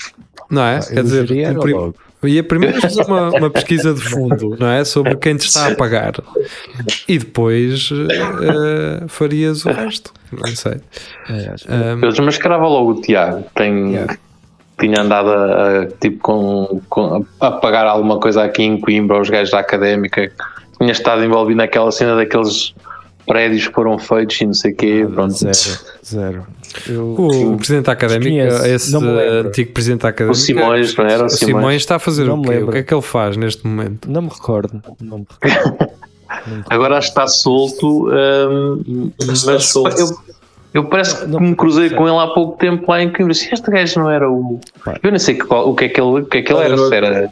Não 0.51 0.63
é? 0.63 0.81
Quer 0.81 0.99
Eu 0.99 1.03
dizer, 1.05 1.27
geria 1.27 1.49
era 1.49 1.59
o 1.59 1.63
prim- 1.63 1.73
logo. 1.75 1.95
ia 2.25 2.43
primeiro 2.45 2.81
fazer 2.81 3.03
uma, 3.05 3.31
uma 3.31 3.51
pesquisa 3.51 3.95
de 3.95 4.01
fundo, 4.01 4.57
não 4.59 4.67
é? 4.69 4.85
Sobre 4.85 5.15
quem 5.17 5.37
te 5.37 5.47
está 5.47 5.69
a 5.69 5.75
pagar. 5.75 6.15
E 7.09 7.19
depois 7.19 7.89
eh, 7.93 9.05
farias 9.09 9.65
o 9.65 9.71
resto. 9.71 10.13
Não 10.33 10.47
sei. 10.49 10.81
É, 11.29 11.55
Ahm, 11.69 12.03
Eu 12.05 12.11
desmascarava 12.11 12.67
logo 12.67 12.93
o 12.93 13.01
Tiago, 13.01 13.45
tem, 13.55 13.93
Yeah. 13.93 14.17
tinha 14.79 15.01
andado 15.03 15.31
a, 15.31 15.81
a, 15.83 15.87
tipo, 15.87 16.19
com, 16.21 16.81
com- 16.89 17.25
a 17.41 17.51
pagar 17.53 17.87
alguma 17.87 18.19
coisa 18.19 18.43
aqui 18.45 18.63
em 18.63 18.79
Coimbra, 18.81 19.21
os 19.21 19.31
gajos 19.31 19.51
da 19.53 19.61
académica, 19.61 20.29
que 20.29 20.79
tinha 20.79 20.93
estado 20.93 21.25
envolvido 21.25 21.59
naquela 21.59 21.91
cena 21.93 22.17
daqueles 22.17 22.75
prédios 23.33 23.69
que 23.69 23.75
foram 23.75 23.99
feitos 23.99 24.41
e 24.41 24.47
não 24.47 24.55
sei 24.55 24.73
o 24.73 24.77
quê. 24.77 25.07
Pronto. 25.13 25.33
Zero, 25.35 25.79
zero. 26.05 26.47
Eu, 26.89 27.15
o 27.15 27.57
presidente 27.57 27.87
da 27.87 27.93
académica, 27.93 28.69
esse 28.69 28.93
não 28.93 29.03
antigo 29.03 29.73
presidente 29.73 30.01
da 30.03 30.09
O 30.09 30.11
académica, 30.11 30.39
Simões, 30.41 30.97
não 30.97 31.05
era? 31.05 31.23
O 31.23 31.27
o 31.27 31.29
Simões. 31.31 31.55
Simões 31.57 31.77
está 31.83 31.97
a 31.97 31.99
fazer 31.99 32.25
Não 32.25 32.41
o 32.41 32.43
quê? 32.43 32.59
O 32.59 32.71
que 32.71 32.79
é 32.79 32.83
que 32.83 32.95
ele 32.95 33.03
faz 33.03 33.37
neste 33.37 33.67
momento? 33.67 34.11
não 34.11 34.23
me 34.23 34.29
recordo. 34.29 34.83
Não 35.01 35.19
me 35.19 35.27
recordo. 35.43 35.91
Não 36.47 36.63
Agora 36.71 36.97
acho 36.97 37.09
que 37.09 37.19
está 37.21 37.27
solto, 37.27 38.09
hum, 38.09 39.11
Está 39.19 39.51
mas 39.53 39.65
solto. 39.65 39.99
eu, 40.01 40.09
eu 40.73 40.85
parece 40.85 41.19
que 41.19 41.27
Não, 41.27 41.41
me 41.41 41.57
cruzei 41.57 41.91
com 41.91 42.07
ele 42.09 42.17
há 42.19 42.29
pouco 42.29 42.57
tempo 42.57 42.89
lá 42.89 43.03
em 43.03 43.13
Coimbra. 43.13 43.35
Se 43.35 43.53
este 43.53 43.69
gajo 43.69 43.99
não 43.99 44.09
era 44.09 44.31
o. 44.31 44.61
Eu 45.03 45.11
nem 45.11 45.19
sei 45.19 45.35
que 45.35 45.45
qual- 45.45 45.69
o 45.69 45.75
que 45.75 45.87
é 45.87 45.89
que 45.89 46.01
ele, 46.01 46.21
o 46.21 46.25
que 46.25 46.39
é 46.39 46.43
que 46.43 46.53
ele 46.53 46.63
era, 46.63 46.77
não- 46.77 46.93
era. 46.93 47.31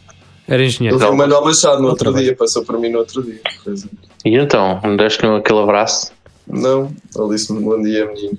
Era 0.49 0.62
Eu 0.62 0.67
engenheiro. 0.67 0.99
vi 0.99 1.05
o 1.05 1.14
Manuel 1.17 1.45
Machado 1.45 1.81
no 1.81 1.88
outro 1.88 2.12
dia, 2.12 2.35
passou 2.35 2.64
por 2.64 2.76
mim 2.81 2.88
no 2.88 2.99
outro 2.99 3.23
dia. 3.23 3.38
por 3.62 3.73
exemplo. 3.73 3.99
E 4.25 4.37
então, 4.37 4.81
me 4.85 4.97
deste 4.97 5.25
aquele 5.25 5.61
abraço. 5.61 6.13
Não, 6.47 6.93
ele 7.17 7.29
disse-me 7.31 7.61
bom 7.61 7.81
dia, 7.83 8.07
menino. 8.07 8.39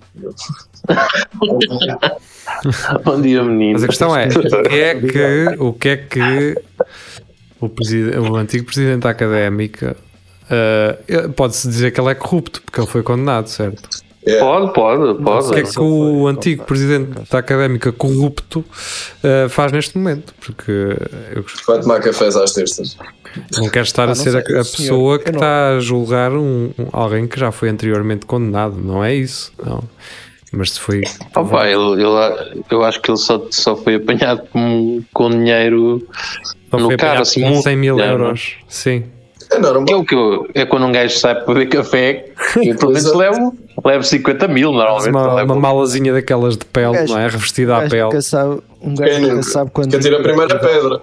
Bom 3.03 3.21
dia, 3.21 3.43
menino. 3.43 3.73
Mas 3.73 3.83
a 3.83 3.87
questão 3.87 4.15
é, 4.15 4.27
o 4.27 4.63
que 4.63 4.75
é 4.75 4.95
que 4.95 5.55
o, 5.59 5.73
que 5.73 5.89
é 5.89 5.97
que 5.97 6.55
o, 7.61 7.69
preside- 7.69 8.17
o 8.17 8.35
antigo 8.35 8.65
presidente 8.65 9.01
da 9.03 9.11
académica 9.11 9.95
eh, 10.49 11.27
pode-se 11.35 11.67
dizer 11.67 11.91
que 11.91 12.01
ele 12.01 12.09
é 12.09 12.15
corrupto, 12.15 12.61
porque 12.63 12.79
ele 12.79 12.87
foi 12.87 13.03
condenado, 13.03 13.47
certo? 13.47 13.87
É, 14.25 14.37
Pode, 14.39 14.73
pode, 14.73 15.01
O 15.03 15.15
que 15.15 15.21
é 15.59 15.63
pode. 15.63 15.71
que 15.73 15.79
o 15.79 16.27
antigo 16.27 16.63
presidente 16.65 17.11
da 17.31 17.39
académica 17.39 17.91
corrupto 17.91 18.63
eh, 19.23 19.47
faz 19.49 19.71
neste 19.71 19.97
momento? 19.97 20.33
Porque 20.45 20.71
eu 21.35 21.45
vai 21.65 21.79
tomar 21.79 21.99
cafés 22.01 22.35
às 22.35 22.51
terças. 22.53 22.97
não 23.57 23.69
quero 23.69 23.85
estar 23.85 24.09
Ah, 24.09 24.11
a 24.11 24.15
ser 24.15 24.35
a, 24.37 24.43
sei, 24.43 24.57
a 24.57 24.63
senhor, 24.63 24.65
pessoa 24.65 25.19
que 25.19 25.31
não- 25.31 25.37
está 25.39 25.69
a 25.75 25.79
julgar 25.79 26.33
um, 26.33 26.71
um- 26.77 26.87
alguém 26.91 27.27
que 27.27 27.39
já 27.39 27.51
foi 27.51 27.69
anteriormente 27.69 28.25
condenado, 28.25 28.75
não 28.77 29.03
é 29.03 29.15
isso? 29.15 29.53
Não. 29.65 29.83
Mas 30.51 30.71
se 30.71 30.79
foi. 30.79 31.03
Opa, 31.35 31.67
ele, 31.67 32.01
ele- 32.03 32.63
eu 32.71 32.83
acho 32.83 32.99
que 33.01 33.11
ele 33.11 33.17
só, 33.19 33.45
só 33.51 33.75
foi 33.77 33.95
apanhado 33.95 34.41
com, 34.51 35.01
com 35.13 35.29
dinheiro 35.29 36.05
Só 36.71 36.77
no 36.77 36.87
foi 36.87 36.97
carro, 36.97 37.21
assim, 37.21 37.41
com 37.41 37.49
muito 37.49 37.63
100 37.63 37.75
mil 37.77 37.95
dinheiro, 37.95 38.23
euros. 38.23 38.53
Sim. 38.67 39.03
É 39.51 39.55
É 39.55 39.59
normal. 39.59 39.99
o 39.99 40.05
que 40.05 40.13
eu, 40.15 40.47
é 40.53 40.65
quando 40.65 40.85
um 40.85 40.91
gajo 40.91 41.17
sai 41.17 41.35
para 41.35 41.53
beber 41.53 41.67
café, 41.69 42.25
eu 42.63 42.75
pelo 42.77 42.91
menos 42.93 43.13
levo, 43.13 43.57
levo 43.83 44.03
50 44.03 44.47
mil 44.47 44.71
normalmente. 44.71 45.09
uma, 45.09 45.33
levo- 45.33 45.53
uma 45.53 45.59
malazinha 45.61 46.13
daquelas 46.13 46.55
de 46.57 46.65
pele, 46.65 46.93
gajo- 46.93 47.13
não 47.13 47.19
é? 47.19 47.27
Revestida 47.27 47.77
à 47.77 47.81
pele. 47.89 48.03
nunca 48.03 48.21
sabe, 48.21 48.61
um 48.81 48.93
gajo 48.95 49.19
nunca 49.19 49.33
nunca? 49.33 49.43
sabe 49.43 49.71
quando 49.71 49.91
Quer 49.91 49.99
tirar 50.01 50.19
a 50.19 50.23
primeira 50.23 50.57
pedra. 50.59 51.01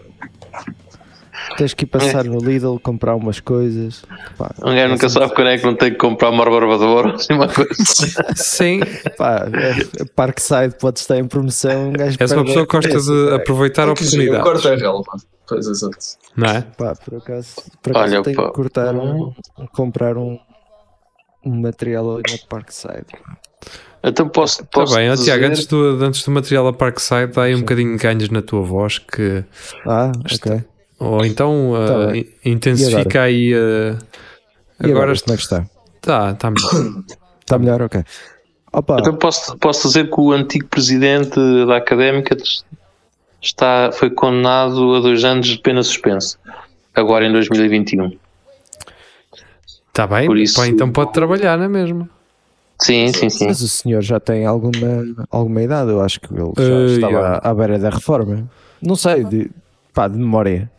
tens 1.57 1.75
que 1.75 1.85
ir 1.85 1.87
passar 1.87 2.25
no 2.25 2.39
Lidl 2.39 2.79
comprar 2.83 3.15
umas 3.17 3.41
coisas. 3.41 4.05
Pá, 4.39 4.51
Um 4.63 4.75
gajo 4.75 4.89
nunca 4.93 5.09
sabe 5.09 5.35
quando 5.35 5.49
é 5.49 5.59
que 5.59 5.65
não 5.65 5.75
tem 5.75 5.91
que 5.91 5.97
comprar 5.99 6.31
uma 6.31 6.45
barbadora 6.45 7.15
assim 7.15 7.33
uma 7.33 7.49
coisa. 7.49 7.71
Sim, 8.37 8.81
pá, 9.17 9.47
é- 9.53 10.05
Parkside 10.15 10.77
pode 10.81 11.01
estar 11.01 11.17
em 11.19 11.25
promoção. 11.27 11.89
Um 11.89 11.93
gajo 11.93 12.17
és 12.21 12.31
uma 12.33 12.45
pessoa 12.45 12.67
que 12.67 12.77
a 12.77 12.79
gosta 12.81 12.89
cabeça, 12.91 13.13
de 13.13 13.29
pá. 13.31 13.37
aproveitar 13.37 13.83
Eu 13.89 13.95
corta 13.95 14.03
oportunidades, 14.05 14.67
a 14.67 14.75
relva. 14.77 15.13
Pois 15.49 15.67
exato. 15.67 15.97
não 16.37 16.49
é? 16.49 16.63
Pá, 16.63 16.95
por 16.97 17.17
acaso, 17.19 17.55
por 17.83 17.91
acaso 17.97 18.15
Olha, 18.15 18.23
tenho 18.23 18.37
pá. 18.37 18.47
que 18.47 18.53
cortar 18.53 18.95
um, 18.95 19.33
comprar 19.73 20.17
um, 20.17 20.39
um 21.45 21.61
material 21.61 22.15
ali 22.17 22.23
na 22.33 22.39
Parkside. 22.49 23.07
Então 24.03 24.29
posso. 24.29 24.63
Está 24.63 24.81
posso 24.81 24.95
bem, 24.95 25.09
ó, 25.11 25.15
dizer- 25.15 25.25
Tiago, 25.25 25.45
antes 25.47 25.67
do, 25.67 26.05
antes 26.05 26.25
do 26.25 26.31
material 26.31 26.67
a 26.69 26.73
Parkside, 26.73 27.29
dá 27.33 27.43
aí 27.45 27.55
um 27.55 27.61
bocadinho 27.61 27.97
de 27.97 28.03
ganhos 28.03 28.29
na 28.29 28.43
tua 28.43 28.63
voz, 28.63 28.99
que, 28.99 29.45
Ah, 29.87 30.13
ok. 30.33 30.65
ou 30.99 31.25
então 31.25 31.73
Tá 31.87 31.97
uh, 31.99 32.07
bem. 32.13 32.21
in- 32.45 32.51
intensifica 32.53 33.23
aí. 33.23 33.55
uh, 33.55 33.97
E 34.81 34.87
agora, 34.91 35.13
agora 35.13 35.21
como 35.21 35.33
é 35.33 35.37
que 35.37 35.43
está? 35.43 35.67
está, 35.97 36.31
está 36.33 36.51
melhor. 36.51 37.03
Está 37.41 37.59
melhor? 37.59 37.83
Ok. 37.83 38.05
Opa, 38.73 38.97
Então 39.01 39.15
posso, 39.17 39.57
posso 39.59 39.87
dizer 39.89 40.11
que 40.11 40.21
o 40.21 40.33
antigo 40.33 40.67
presidente 40.69 41.39
da 41.67 41.77
académica 41.77 42.37
está, 43.41 43.91
foi 43.93 44.11
condenado 44.11 44.95
a 44.95 45.01
dois 45.01 45.25
anos 45.25 45.47
de 45.47 45.59
pena 45.59 45.83
suspensa. 45.83 46.39
Agora 46.95 47.27
em 47.27 47.33
2021. 47.33 48.17
Está 49.89 50.07
bem, 50.07 50.27
Por 50.27 50.37
isso- 50.39 50.63
então 50.65 50.91
pode 50.91 51.13
trabalhar, 51.13 51.57
não 51.57 51.65
é 51.65 51.69
mesmo? 51.69 52.09
Sim, 52.83 53.11
sim, 53.15 53.31
sim. 53.31 53.47
mas 53.47 53.63
o 53.63 53.69
senhor 53.69 54.03
já 54.03 54.21
tem 54.21 54.45
alguma, 54.45 55.27
alguma 55.31 55.63
idade, 55.63 55.91
eu 55.91 56.01
acho 56.03 56.21
que 56.21 56.27
ele 56.35 56.53
já 56.59 56.63
Eh, 56.63 56.87
estava 56.97 57.13
yeah. 57.13 57.41
à, 57.43 57.55
beira 57.55 57.79
da 57.79 57.89
reforma. 57.89 58.47
Não 58.83 58.95
sei, 58.95 59.25
de, 59.25 59.51
pá, 59.95 60.07
de 60.09 60.19
memória. 60.19 60.71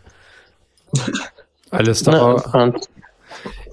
Olha, 1.72 1.94
se 1.94 2.02
está, 2.04 2.12
Não, 2.12 2.36
pronto. 2.36 2.88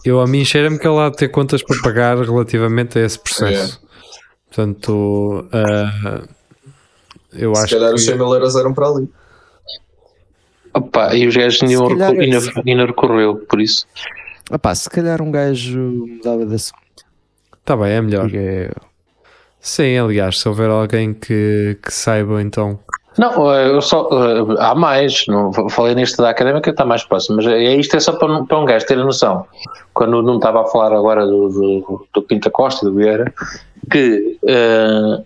Eu 0.05 0.21
a 0.21 0.27
mim 0.27 0.43
cheira-me 0.45 0.79
que 0.79 0.87
ele 0.89 0.99
há 0.99 1.11
de 1.11 1.17
ter 1.17 1.29
contas 1.29 1.63
para 1.63 1.77
pagar 1.83 2.17
relativamente 2.19 2.99
a 2.99 3.03
esse 3.03 3.19
processo. 3.19 3.81
Portanto, 4.49 5.47
ah, 5.53 6.23
eu 7.37 7.55
Se 7.55 7.63
acho 7.65 7.75
calhar 7.75 7.89
que. 7.91 7.95
os 7.97 8.05
100 8.05 8.17
mil 8.17 8.33
euros 8.35 8.57
eram 8.57 8.73
para 8.75 8.89
ali. 8.89 9.09
Opa, 10.73 11.15
e 11.15 11.27
os 11.27 11.37
gajos 11.37 11.63
ainda, 11.63 11.89
calhar- 11.89 12.11
ainda, 12.21 12.39
ainda 12.67 12.87
recorreu, 12.87 13.37
por 13.49 13.61
isso. 13.61 13.87
Opá, 14.51 14.75
se 14.75 14.91
calhar 14.91 15.23
um 15.23 15.31
gajo 15.31 15.79
mudava 15.79 16.45
de 16.45 16.55
assunto. 16.55 16.83
Está 17.61 17.77
bem, 17.77 17.93
é 17.93 18.01
melhor. 18.01 18.27
Diga, 18.27 18.73
Sim, 19.61 19.97
aliás, 19.99 20.39
se 20.39 20.49
houver 20.49 20.69
alguém 20.69 21.15
que, 21.15 21.79
que 21.83 21.93
saiba, 21.93 22.43
então. 22.43 22.79
Não, 23.17 23.51
eh, 23.55 23.69
eu 23.71 23.81
só, 23.81 24.09
eh, 24.13 24.57
há 24.59 24.75
mais. 24.75 25.25
Não, 25.29 25.51
falei 25.71 25.95
neste 25.95 26.19
da 26.19 26.29
académica, 26.29 26.69
está 26.69 26.85
mais 26.85 27.03
próximo, 27.05 27.37
mas 27.37 27.47
é, 27.47 27.75
isto 27.77 27.97
é 27.97 28.01
só 28.01 28.13
para, 28.13 28.31
um- 28.31 28.45
para 28.45 28.59
um 28.59 28.65
gajo 28.67 28.85
ter 28.85 28.99
a 28.99 29.05
noção. 29.05 29.47
Quando 29.95 30.21
não 30.21 30.37
estava 30.37 30.63
a 30.63 30.67
falar 30.67 30.93
agora 30.93 31.25
do, 31.25 31.49
do, 31.49 32.07
do 32.13 32.23
Pinta 32.23 32.51
Costa, 32.51 32.85
do 32.85 32.95
Vieira, 32.95 33.33
que 33.91 34.37
eh, 34.47 35.23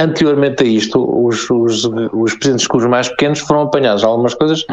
anteriormente 0.00 0.62
a 0.62 0.66
isto, 0.66 1.26
os, 1.26 1.48
os, 1.50 1.84
os 1.84 2.34
presidentes 2.34 2.62
de 2.62 2.68
clubes 2.68 2.88
mais 2.88 3.08
pequenos 3.08 3.38
foram 3.40 3.62
apanhados 3.62 4.02
algumas 4.04 4.34
coisas 4.34 4.64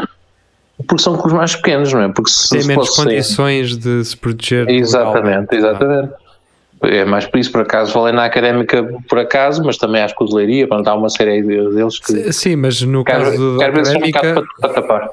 porque 0.86 1.02
são 1.02 1.14
clubes 1.16 1.32
mais 1.34 1.56
pequenos, 1.56 1.92
não 1.92 2.02
é? 2.02 2.08
Porque 2.08 2.30
se, 2.30 2.48
Tem 2.50 2.60
se 2.62 2.68
menos 2.68 2.90
condições 2.90 3.76
de 3.76 4.04
se 4.04 4.16
proteger. 4.16 4.68
Exatamente, 4.70 5.52
legalmente. 5.52 5.56
exatamente. 5.56 6.12
É 6.82 7.04
mais 7.04 7.26
por 7.26 7.40
isso, 7.40 7.50
por 7.50 7.62
acaso, 7.62 7.90
falei 7.92 8.12
na 8.14 8.24
académica 8.24 8.84
por 9.08 9.18
acaso, 9.18 9.64
mas 9.64 9.76
também 9.76 10.00
acho 10.00 10.14
que 10.16 10.22
o 10.22 10.26
de 10.28 10.34
Leiria, 10.36 10.68
pronto, 10.68 10.86
há 10.86 10.94
uma 10.94 11.08
série 11.08 11.30
aí 11.32 11.42
deles 11.42 11.98
que 11.98 12.32
Sim, 12.32 12.54
mas 12.54 12.80
no 12.82 13.02
quero, 13.04 13.24
caso 13.24 13.52
da 13.58 13.64
quero 13.64 13.76
ver 13.76 13.86
se 13.86 13.94
é 13.94 13.96
um 13.96 14.00
bocado 14.02 14.18
académica, 14.28 14.48
para, 14.60 14.72
para 14.72 14.82
tapar. 14.82 15.10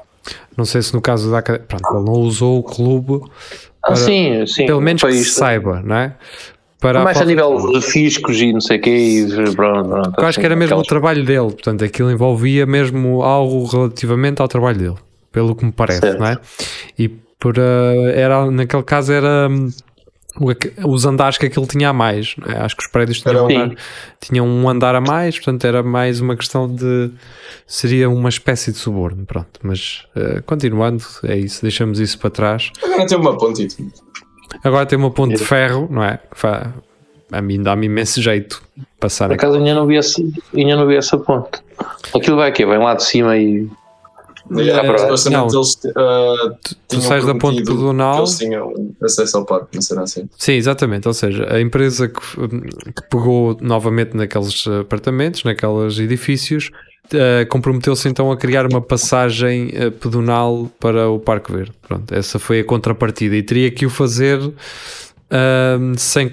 não 0.56 0.64
sei 0.64 0.82
se 0.82 0.94
no 0.94 1.00
caso 1.02 1.28
da 1.32 1.38
académica, 1.38 1.76
pronto, 1.76 1.96
ele 1.96 2.04
não 2.06 2.20
usou 2.22 2.60
o 2.60 2.62
clube, 2.62 3.20
Ah, 3.82 3.88
Para- 3.88 3.96
sim, 3.96 4.46
sim. 4.46 4.66
pelo 4.66 4.80
menos 4.80 5.02
que 5.02 5.12
se 5.12 5.24
saiba, 5.24 5.82
não 5.84 5.96
é? 5.96 6.14
Para 6.80 7.02
Mais 7.02 7.16
a 7.16 7.20
falta- 7.20 7.28
nível 7.34 7.72
de 7.72 7.80
fiscos 7.86 8.38
e 8.40 8.52
não 8.52 8.60
sei 8.60 8.78
o 8.78 8.80
quê. 8.82 8.90
E 8.90 9.26
pronto, 9.54 9.88
pronto, 9.88 9.88
Eu 10.18 10.24
acho 10.24 10.24
assim, 10.26 10.40
que 10.40 10.46
era 10.46 10.54
mesmo 10.54 10.74
aquelas- 10.74 10.86
o 10.86 10.88
trabalho 10.88 11.24
dele, 11.24 11.50
portanto, 11.52 11.84
aquilo 11.84 12.10
envolvia 12.10 12.66
mesmo 12.66 13.22
algo 13.22 13.64
relativamente 13.64 14.42
ao 14.42 14.48
trabalho 14.48 14.78
dele, 14.78 14.96
pelo 15.32 15.54
que 15.56 15.64
me 15.64 15.72
parece, 15.72 16.00
Certo. 16.00 16.18
não 16.20 16.26
é? 16.26 16.38
E 16.98 17.08
por, 17.08 17.54
era, 17.58 18.50
naquele 18.50 18.82
caso 18.82 19.12
era 19.12 19.48
hum, 19.50 19.70
os 20.84 21.06
andares 21.06 21.38
que 21.38 21.46
aquilo 21.46 21.66
tinha 21.66 21.88
a 21.88 21.92
mais, 21.94 22.34
não 22.36 22.52
é? 22.52 22.58
acho 22.58 22.76
que 22.76 22.82
os 22.84 22.90
prédios 22.90 23.22
tinham, 23.22 23.46
andar, 23.48 23.74
tinham 24.20 24.46
um 24.46 24.68
andar 24.68 24.94
a 24.94 25.00
mais, 25.00 25.36
portanto 25.36 25.64
era 25.66 25.82
mais 25.82 26.20
uma 26.20 26.36
questão 26.36 26.68
de 26.68 27.10
seria 27.66 28.10
uma 28.10 28.28
espécie 28.28 28.70
de 28.70 28.76
suborno, 28.76 29.24
pronto, 29.24 29.48
mas 29.62 30.04
eh, 30.14 30.42
continuando, 30.44 31.02
é 31.24 31.36
isso, 31.38 31.62
deixamos 31.62 31.98
isso 32.00 32.18
para 32.18 32.28
trás. 32.28 32.70
Agora 32.84 33.06
tem 33.06 33.16
uma 33.16 33.36
pontita. 33.38 33.76
Agora 34.62 34.86
tem 34.86 34.98
uma 34.98 35.10
ponte 35.10 35.36
de 35.36 35.44
ferro, 35.44 35.88
não 35.90 36.02
é? 36.02 36.18
A 37.32 37.42
mim 37.42 37.62
dá-me 37.62 37.86
imenso 37.86 38.22
jeito 38.22 38.62
passar 39.00 39.28
Por 39.28 39.34
acaso 39.34 39.58
ainda 39.58 39.74
não 39.74 39.86
vi 39.86 39.96
essa, 39.96 40.22
ainda 40.54 40.76
não 40.76 40.86
vi 40.86 40.96
essa 40.96 41.18
ponte. 41.18 41.60
Aquilo 42.14 42.36
vai 42.36 42.48
aqui, 42.48 42.64
vem 42.64 42.78
lá 42.78 42.94
de 42.94 43.04
cima 43.04 43.36
e. 43.36 43.68
Supostamente 44.48 45.52
não. 45.52 45.60
eles 45.60 45.78
ah, 45.96 46.56
Tu 46.88 47.00
sais 47.00 47.24
da 47.24 47.34
ponte 47.34 47.64
pedonal. 47.64 48.18
Eles 48.18 48.38
tinham 48.38 48.72
acesso 49.02 49.38
ao 49.38 49.44
parque, 49.44 49.74
não 49.74 49.82
será 49.82 50.02
assim? 50.02 50.28
Sim, 50.38 50.52
exatamente. 50.52 51.08
Ou 51.08 51.14
seja, 51.14 51.52
a 51.52 51.60
empresa 51.60 52.08
que, 52.08 52.20
que 52.20 53.02
pegou 53.10 53.56
novamente 53.60 54.16
naqueles 54.16 54.66
apartamentos, 54.66 55.44
naqueles 55.44 55.98
edifícios, 55.98 56.70
eh, 57.12 57.44
comprometeu-se 57.44 58.08
então 58.08 58.32
a 58.32 58.36
criar 58.36 58.66
uma 58.66 58.80
passagem 58.80 59.70
eh, 59.72 59.90
pedonal 59.90 60.70
para 60.80 61.08
o 61.08 61.20
Parque 61.20 61.52
Verde. 61.52 61.72
Pronto, 61.86 62.12
essa 62.12 62.38
foi 62.38 62.60
a 62.60 62.64
contrapartida 62.64 63.36
e 63.36 63.42
teria 63.42 63.70
que 63.70 63.86
o 63.86 63.90
fazer 63.90 64.40
sem, 65.96 66.30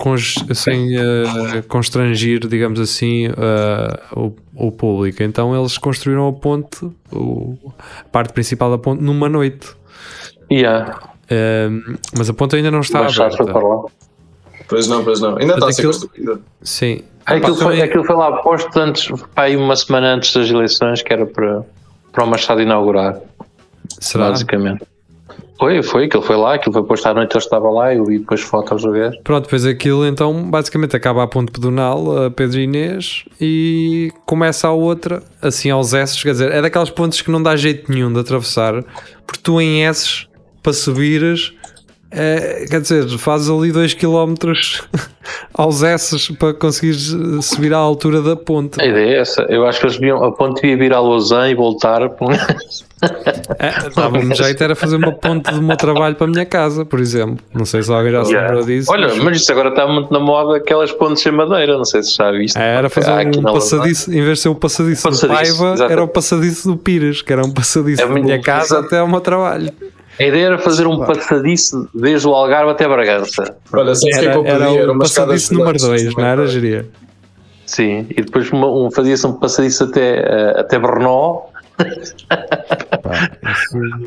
sem 0.53 0.95
eh, 0.97 1.61
constrangir, 1.67 2.45
digamos 2.47 2.79
assim, 2.79 3.27
eh, 3.27 3.99
o, 4.15 4.33
o 4.55 4.71
público. 4.71 5.23
Então 5.23 5.55
eles 5.59 5.77
construíram 5.77 6.27
a 6.27 6.33
ponte, 6.33 6.85
o- 7.11 7.57
a 8.01 8.09
parte 8.11 8.33
principal 8.33 8.69
da 8.71 8.77
ponte, 8.77 9.01
numa 9.03 9.27
noite. 9.27 9.67
Yeah, 10.51 10.99
mas 12.15 12.29
a 12.29 12.33
ponte 12.33 12.55
ainda 12.55 12.69
não 12.69 12.81
está 12.81 12.99
aberta. 12.99 13.43
para 13.45 13.59
lá. 13.67 13.83
Pois 14.67 14.87
não, 14.87 15.03
pois 15.03 15.19
não. 15.19 15.37
Ainda 15.37 15.55
está 15.55 15.67
a 15.67 15.71
ser 15.71 15.87
construída. 15.87 16.39
Sim. 16.61 17.01
Aquilo 17.25 17.55
foi, 17.55 17.81
aquilo 17.81 18.03
foi 18.03 18.15
lá 18.15 18.31
posto 18.41 18.77
antes, 18.79 19.07
aí 19.35 19.55
uma 19.55 19.75
semana 19.75 20.13
antes 20.15 20.33
das 20.33 20.49
eleições, 20.49 21.01
que 21.01 21.11
era 21.13 21.25
para, 21.25 21.63
para 22.11 22.23
o 22.23 22.27
Machado 22.27 22.61
inaugurar, 22.61 23.17
Será? 23.99 24.29
basicamente. 24.29 24.83
Foi, 25.63 25.81
foi, 25.81 26.05
aquilo 26.07 26.21
foi 26.21 26.35
lá, 26.35 26.55
aquilo 26.55 26.73
foi 26.73 26.83
posto 26.83 27.05
à 27.05 27.13
noite, 27.13 27.35
eu 27.35 27.39
estava 27.39 27.69
lá, 27.69 27.95
eu 27.95 28.03
vi 28.03 28.19
depois 28.19 28.41
fotos 28.41 28.81
do 28.81 28.91
gajo. 28.91 29.17
Pronto, 29.23 29.45
depois 29.45 29.65
aquilo 29.65 30.05
então 30.05 30.51
basicamente 30.51 30.93
acaba 30.93 31.23
a 31.23 31.27
ponte 31.27 31.53
pedonal, 31.53 32.25
a 32.25 32.29
Pedro 32.29 32.59
Inês, 32.59 33.23
e 33.39 34.11
começa 34.25 34.67
a 34.67 34.73
outra, 34.73 35.23
assim 35.41 35.69
aos 35.69 35.93
S, 35.93 36.21
quer 36.21 36.31
dizer, 36.31 36.51
é 36.51 36.61
daquelas 36.61 36.89
pontes 36.89 37.21
que 37.21 37.31
não 37.31 37.41
dá 37.41 37.55
jeito 37.55 37.89
nenhum 37.89 38.11
de 38.11 38.19
atravessar, 38.19 38.83
porque 39.25 39.39
tu 39.41 39.61
em 39.61 39.85
S, 39.85 40.27
para 40.61 40.73
subires, 40.73 41.53
é, 42.15 42.65
quer 42.69 42.81
dizer, 42.81 43.07
fazes 43.17 43.49
ali 43.49 43.71
2 43.71 43.93
km 43.95 44.33
aos 45.53 45.83
S 45.83 46.33
para 46.33 46.53
conseguires 46.53 47.13
eh, 47.13 47.41
subir 47.41 47.73
à 47.73 47.77
altura 47.77 48.21
da 48.21 48.35
ponte. 48.35 48.79
A 48.81 48.85
ideia 48.85 49.17
é 49.17 49.19
essa, 49.21 49.41
eu 49.49 49.65
acho 49.65 49.79
que 49.79 49.85
eles 49.85 49.97
deviam, 49.97 50.23
a 50.23 50.31
ponte 50.31 50.61
devia 50.61 50.77
vir 50.77 50.93
a 50.93 50.99
Lausanne 50.99 51.51
e 51.51 51.55
voltar. 51.55 52.01
É, 53.59 53.89
Dava-me 53.95 54.33
jeito 54.33 54.63
era 54.63 54.75
fazer 54.75 54.95
uma 54.95 55.11
ponte 55.11 55.51
do 55.51 55.61
meu 55.61 55.75
trabalho 55.75 56.15
para 56.15 56.25
a 56.25 56.29
minha 56.29 56.45
casa, 56.45 56.85
por 56.85 56.99
exemplo. 56.99 57.37
Não 57.53 57.65
sei 57.65 57.83
se 57.83 57.91
alguém 57.91 58.11
já 58.11 58.23
se 58.23 58.33
lembrou 58.33 58.63
disso. 58.65 58.91
Olha, 58.91 59.07
mas- 59.09 59.17
mas 59.19 59.37
isso 59.41 59.51
agora 59.51 59.69
está 59.69 59.85
muito 59.87 60.11
na 60.11 60.19
moda, 60.19 60.57
aquelas 60.57 60.91
pontes 60.91 61.25
em 61.25 61.31
madeira, 61.31 61.75
não 61.77 61.83
sei 61.85 62.01
se 62.03 62.15
já 62.15 62.31
viste. 62.31 62.57
É, 62.57 62.75
era 62.75 62.89
fazer 62.89 63.11
aqui 63.11 63.39
um 63.39 63.43
passadiço, 63.43 64.09
em 64.11 64.21
vez 64.23 64.37
de 64.37 64.43
ser 64.43 64.49
o 64.49 64.55
passadiço, 64.55 65.03
Passadiço, 65.03 65.27
do 65.27 65.33
Paiva, 65.33 65.73
exatamente. 65.73 65.91
era 65.91 66.03
o 66.03 66.07
passadiço 66.07 66.67
do 66.69 66.77
Pires, 66.77 67.21
que 67.21 67.33
era 67.33 67.45
um 67.45 67.51
passadiço 67.51 68.01
É 68.01 68.07
da 68.07 68.13
minha 68.13 68.41
casa 68.41 68.79
até 68.79 68.99
ao 68.99 69.07
meu 69.07 69.19
trabalho. 69.21 69.71
A 70.19 70.23
ideia 70.23 70.45
era 70.45 70.57
fazer 70.59 70.85
um 70.85 70.99
passadiço 70.99 71.89
desde 71.93 72.27
o 72.27 72.33
Algarve 72.33 72.71
até 72.71 72.87
Bragança. 72.87 73.55
Olha, 73.71 73.93
o 73.93 73.99
que 73.99 74.13
é 74.13 74.19
que 74.19 74.25
Era, 74.25 74.35
eu 74.35 74.45
era? 74.45 74.65
Era 74.65 74.73
escada 74.73 74.99
passadiço 74.99 75.53
número 75.55 75.77
2, 75.77 76.15
não 76.15 76.25
era. 76.25 76.47
Geria? 76.47 76.87
Sim, 77.65 78.05
e 78.09 78.21
depois 78.21 78.51
um, 78.53 78.91
fazia-se 78.91 79.25
um 79.25 79.33
passadiço 79.33 79.85
até, 79.85 80.19
eh, 80.19 80.59
até 80.59 80.77
Brno. 80.77 81.43
Pá, 83.01 83.29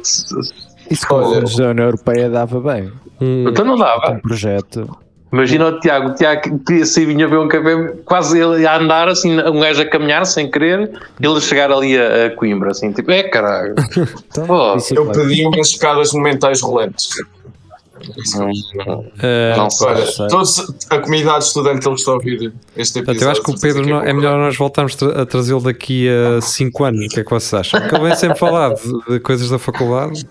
isso, 0.00 0.22
isso 0.90 1.06
com 1.08 1.16
a 1.16 1.28
União 1.70 1.86
Europeia 1.86 2.30
dava 2.30 2.60
bem. 2.60 2.92
Um, 3.20 3.48
Então 3.48 3.64
não 3.64 3.76
dava. 3.76 4.12
Um 4.12 4.20
projeto. 4.20 4.88
Imagina 5.32 5.66
o 5.66 5.80
Tiago, 5.80 6.10
o 6.10 6.14
Tiago 6.14 6.58
queria 6.60 6.86
sair, 6.86 7.04
vinha 7.06 7.26
ver 7.26 7.38
um 7.38 7.48
café, 7.48 7.92
quase 8.04 8.38
ele 8.38 8.64
a 8.66 8.78
andar 8.78 9.08
assim, 9.08 9.38
um 9.40 9.58
gajo 9.60 9.82
a 9.82 9.84
caminhar 9.84 10.24
sem 10.24 10.48
querer, 10.50 10.90
ele 11.20 11.40
chegar 11.40 11.70
ali 11.72 11.98
a, 11.98 12.26
a 12.26 12.30
Coimbra, 12.30 12.70
assim, 12.70 12.92
tipo, 12.92 13.10
é 13.10 13.24
caralho. 13.24 13.74
Então, 14.30 14.46
Oh, 14.48 14.76
Eu 14.94 15.06
pedi 15.10 15.44
umas 15.44 15.68
escadas 15.68 16.12
momentais 16.12 16.60
rolantes. 16.60 17.08
eh, 19.22 19.54
Não 19.56 19.70
sei. 19.70 19.86
Olha, 19.88 20.06
sei. 20.06 20.28
todos, 20.28 20.64
a 20.90 20.98
comunidade 20.98 21.44
estudantil 21.44 21.92
que 21.94 21.98
está 22.00 22.10
a 22.12 22.14
ouvir 22.14 22.52
este 22.76 22.98
episódio. 23.00 23.04
portanto, 23.04 23.22
eu 23.22 23.30
acho 23.30 23.42
que 23.42 23.50
o 23.50 23.60
Pedro 23.60 23.86
não- 23.88 24.02
é 24.02 24.12
melhor 24.12 24.38
nós 24.38 24.56
voltarmos 24.56 24.94
tra- 24.94 25.22
a 25.22 25.26
trazê-lo 25.26 25.60
daqui 25.60 26.08
a 26.08 26.40
5 26.40 26.84
anos. 26.84 27.06
O 27.06 27.08
que 27.08 27.20
é 27.20 27.24
que 27.24 27.30
vocês 27.30 27.52
acham? 27.54 27.80
Porque 27.80 27.94
ele 27.96 28.04
vem 28.04 28.14
sempre 28.16 28.38
falar 28.38 28.74
de, 28.74 28.82
de 29.08 29.20
coisas 29.20 29.48
da 29.50 29.58
faculdade. 29.58 30.26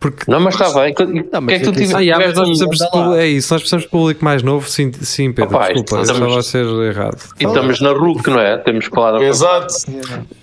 Porque 0.00 0.24
Não, 0.30 0.40
mas 0.40 0.54
está 0.54 0.72
bem. 0.80 0.92
O 0.92 0.94
que 0.96 1.04
mas 1.04 1.14
é 1.14 1.22
que 1.22 1.24
é 1.24 1.58
que 1.58 1.62
isso- 1.64 1.72
tiveste? 1.72 2.02
yeah, 2.04 2.26
mas 2.26 2.34
nós 2.36 2.46
precisamos 2.48 2.78
de 2.78 2.84
Anda 2.84 2.96
lá. 2.96 3.02
público, 3.04 3.20
é 3.20 3.26
isso, 3.28 3.52
nós 3.54 3.60
precisamos 3.62 3.84
de 3.84 3.90
público 3.90 4.24
mais 4.24 4.42
novo, 4.42 4.68
sim, 4.68 4.90
sim 4.92 5.32
Pedro, 5.32 5.56
Opa, 5.56 5.66
desculpa, 5.66 5.96
eu 5.96 6.02
estamos- 6.02 6.22
estava 6.22 6.40
a 6.40 6.42
ser 6.42 6.64
errado. 6.88 7.18
E 7.38 7.44
estamos 7.44 7.80
na 7.80 7.90
RUC, 7.92 8.30
não 8.30 8.40
é? 8.40 8.56
Temos 8.58 8.88
da 8.88 9.22
Exato. 9.22 9.74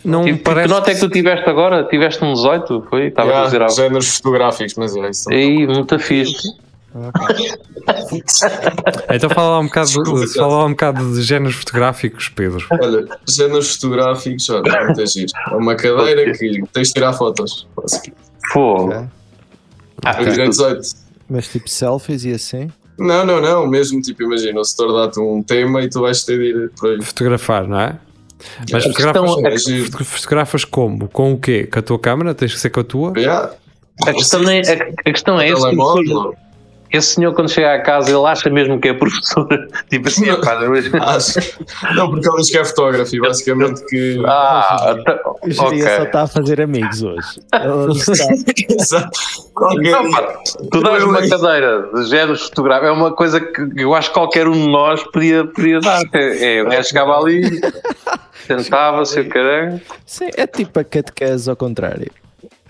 Não 0.05 0.23
Que, 0.25 0.31
me 0.33 0.37
que 0.37 0.43
parece. 0.43 0.67
nota 0.69 0.91
é 0.91 0.93
que 0.93 0.99
tu 0.99 1.09
tiveste 1.09 1.49
agora? 1.49 1.83
Tiveste 1.85 2.23
um 2.23 2.33
18? 2.33 2.85
Foi? 2.89 3.07
Estava 3.07 3.29
a 3.29 3.31
Yeah, 3.31 3.45
dizer 3.47 3.61
algo. 3.63 3.73
géneros 3.75 4.15
fotográficos, 4.17 4.75
mas 4.77 4.95
é 4.95 5.09
isso. 5.09 5.31
Aí, 5.31 5.65
muito 5.67 5.97
fixe. 5.99 6.47
Então 9.09 9.29
fala 9.29 9.49
lá 9.51 9.59
um 9.59 9.65
bocado, 9.65 9.87
Desculpa, 9.87 10.25
de, 10.25 10.33
fala 10.33 10.55
lá 10.57 10.65
um 10.65 10.69
bocado 10.71 11.13
de 11.13 11.21
géneros 11.23 11.55
fotográficos, 11.55 12.29
Pedro. 12.29 12.65
Olha, 12.69 13.05
géneros 13.27 13.75
fotográficos, 13.75 14.49
olha, 14.49 14.69
é 14.69 14.85
muito 14.85 15.05
giro. 15.07 15.31
É 15.51 15.55
uma 15.55 15.75
cadeira 15.75 16.31
que 16.33 16.61
tens 16.73 16.87
de 16.89 16.93
tirar 16.93 17.13
fotos. 17.13 17.67
Fogo. 18.51 19.07
Ah, 20.03 20.21
Eu 20.21 20.31
tirei 20.31 20.49
18. 20.49 20.81
Mas 21.29 21.47
tipo 21.47 21.69
selfies 21.69 22.25
e 22.25 22.31
assim. 22.31 22.69
Não, 22.97 23.25
não, 23.25 23.41
não. 23.41 23.67
Mesmo 23.67 24.01
tipo, 24.01 24.23
imagina, 24.23 24.59
o 24.59 24.63
setor 24.63 24.91
dá-te 24.93 25.19
um 25.19 25.41
tema 25.41 25.81
e 25.81 25.89
tu 25.89 26.01
vais 26.01 26.23
ter 26.23 26.37
de 26.37 26.45
ir 26.45 26.71
por 26.71 26.91
aí. 26.91 27.01
Fotografar, 27.01 27.67
não 27.67 27.79
é? 27.79 27.97
Mas 28.71 28.83
fotografas, 28.83 29.67
é 29.67 29.79
É 29.79 30.03
fotografas 30.03 30.65
como? 30.65 31.07
Com 31.07 31.33
o 31.33 31.39
quê? 31.39 31.67
Com 31.71 31.79
a 31.79 31.81
tua 31.81 31.99
câmera? 31.99 32.33
Tens 32.33 32.53
que 32.53 32.59
ser 32.59 32.69
com 32.69 32.79
a 32.79 32.83
tua? 32.83 33.13
Yeah. 33.15 33.51
A 34.05 34.13
questão 34.13 34.49
é, 34.49 34.61
a, 34.61 35.09
a 35.09 35.11
questão 35.11 35.39
é 35.39 35.49
essa. 35.49 35.71
Esse 36.91 37.15
senhor 37.15 37.33
quando 37.33 37.49
chega 37.49 37.73
à 37.75 37.81
casa 37.81 38.09
ele 38.11 38.25
acha 38.25 38.49
mesmo 38.49 38.79
que 38.79 38.89
é 38.89 38.93
professor. 38.93 39.47
tipo 39.89 40.07
assim, 40.07 40.25
Não. 40.27 40.41
pá, 40.41 40.59
mas- 40.67 40.91
Acho. 41.37 41.59
Não, 41.95 42.09
porque 42.09 42.27
ele 42.27 42.37
diz 42.37 42.49
que 42.51 42.57
é 42.57 42.65
fotógrafo 42.65 43.15
e 43.15 43.19
basicamente 43.21 43.85
que. 43.85 44.21
Ah, 44.25 44.95
tá- 45.05 45.19
O 45.41 45.49
Jeria 45.49 45.83
só 45.87 45.93
ok. 45.95 46.05
está 46.05 46.21
a 46.23 46.27
fazer 46.27 46.61
amigos 46.61 47.01
hoje. 47.01 47.27
Exato. 48.69 49.19
Qualquer- 49.53 49.91
Não, 49.91 50.11
pá, 50.11 50.33
tu 50.71 50.81
dás 50.81 51.03
uma 51.03 51.27
cadeira 51.27 51.89
de 51.93 52.03
géneros 52.09 52.41
fotográficos, 52.43 52.89
é 52.89 52.91
uma 52.91 53.11
coisa 53.13 53.39
que 53.39 53.61
eu 53.77 53.93
acho 53.95 54.09
que 54.09 54.13
qualquer 54.13 54.47
um 54.47 54.53
de 54.53 54.67
nós 54.67 55.03
podia, 55.11 55.45
podia 55.45 55.79
dar. 55.79 56.01
É, 56.13 56.57
é, 56.57 56.63
o 56.63 56.69
gajo 56.69 56.87
chegava 56.89 57.17
ali, 57.17 57.61
sentava-se, 58.47 59.19
o 59.19 59.29
caralho. 59.29 59.81
Sim, 60.05 60.29
é 60.35 60.45
tipo 60.47 60.79
a 60.79 60.83
catequese 60.83 61.49
ao 61.49 61.55
contrário. 61.55 62.11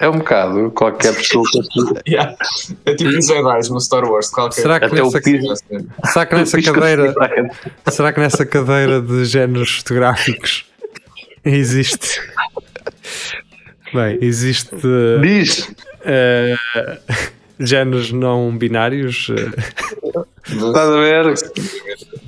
É 0.01 0.09
um 0.09 0.17
bocado, 0.17 0.71
qualquer 0.71 1.13
pessoa 1.15 1.45
consegue. 1.51 2.01
Yeah. 2.11 2.35
É 2.85 2.95
tipo 2.95 3.09
os 3.11 3.27
Jedi 3.27 3.69
no 3.69 3.79
Star 3.79 4.03
Wars. 4.03 4.29
Qualquer... 4.31 4.61
Será 4.61 4.79
que, 4.79 4.85
Até 4.87 5.01
o 5.03 5.05
nessa, 5.05 5.21
piso. 5.21 5.55
será 6.11 6.25
que 6.25 6.35
nessa 6.35 6.61
cadeira 6.61 7.13
será 7.89 8.13
que 8.13 8.19
nessa 8.19 8.45
cadeira 8.45 8.99
de 9.01 9.25
géneros 9.25 9.77
fotográficos 9.77 10.65
existe 11.45 12.19
bem 13.93 14.17
existe 14.21 14.75
Diz, 15.21 15.71
eh, 16.03 16.55
géneros 17.59 18.11
não 18.11 18.57
binários 18.57 19.27
Eh, 19.29 20.25
estás 20.47 20.89
a 20.89 20.99
ver? 20.99 21.33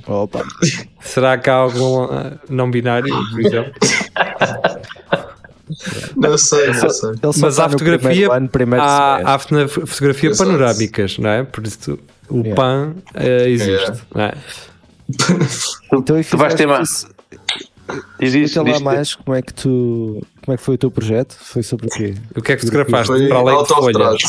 Opa, 0.06 0.44
será 1.00 1.36
que 1.38 1.50
há 1.50 1.54
algum 1.54 2.04
eh, 2.04 2.32
não 2.48 2.70
binário 2.70 3.12
por 3.32 3.40
exemplo 3.40 3.72
Não 6.16 6.38
sei, 6.38 6.66
não 6.68 6.90
sei. 6.90 7.10
ele 7.10 7.32
só 7.32 7.40
Mas 7.46 7.58
há 7.58 7.68
fotografia- 7.68 8.08
primeiro 8.08 8.32
ano, 8.32 8.48
primeiro 8.48 8.84
há, 8.84 9.34
há 9.34 9.38
fotogra- 9.38 9.68
fotografia 9.68 10.30
Exato. 10.30 10.50
panorâmicas 10.50 11.18
não 11.18 11.30
é 11.30 11.42
por 11.44 11.66
isso 11.66 11.98
o 12.28 12.36
Yeah. 12.38 12.54
pan 12.54 12.94
eh, 13.14 13.48
existe 13.50 13.70
Yeah. 13.70 13.96
não 14.14 14.22
é? 14.24 14.34
Então, 15.92 16.22
Tu 16.22 16.36
vais 16.36 16.54
ter 16.54 16.66
mais. 16.66 17.06
Conta 17.86 18.72
lá 18.72 18.80
mais 18.80 19.14
como 19.14 19.36
é 19.36 19.42
que 19.42 19.52
tu. 19.52 20.22
Como 20.42 20.54
é 20.54 20.56
que 20.56 20.62
foi 20.62 20.74
o 20.74 20.78
teu 20.78 20.90
projeto? 20.90 21.36
Foi 21.38 21.62
sobre 21.62 21.86
o 21.86 21.90
quê? 21.90 22.14
o 22.34 22.40
que 22.42 22.52
é 22.52 22.56
que 22.56 22.62
fotografaste 22.62 23.06
Foi 23.06 23.28
para 23.28 23.38
além 23.38 23.62
de 23.62 23.68
folhas. 23.68 24.22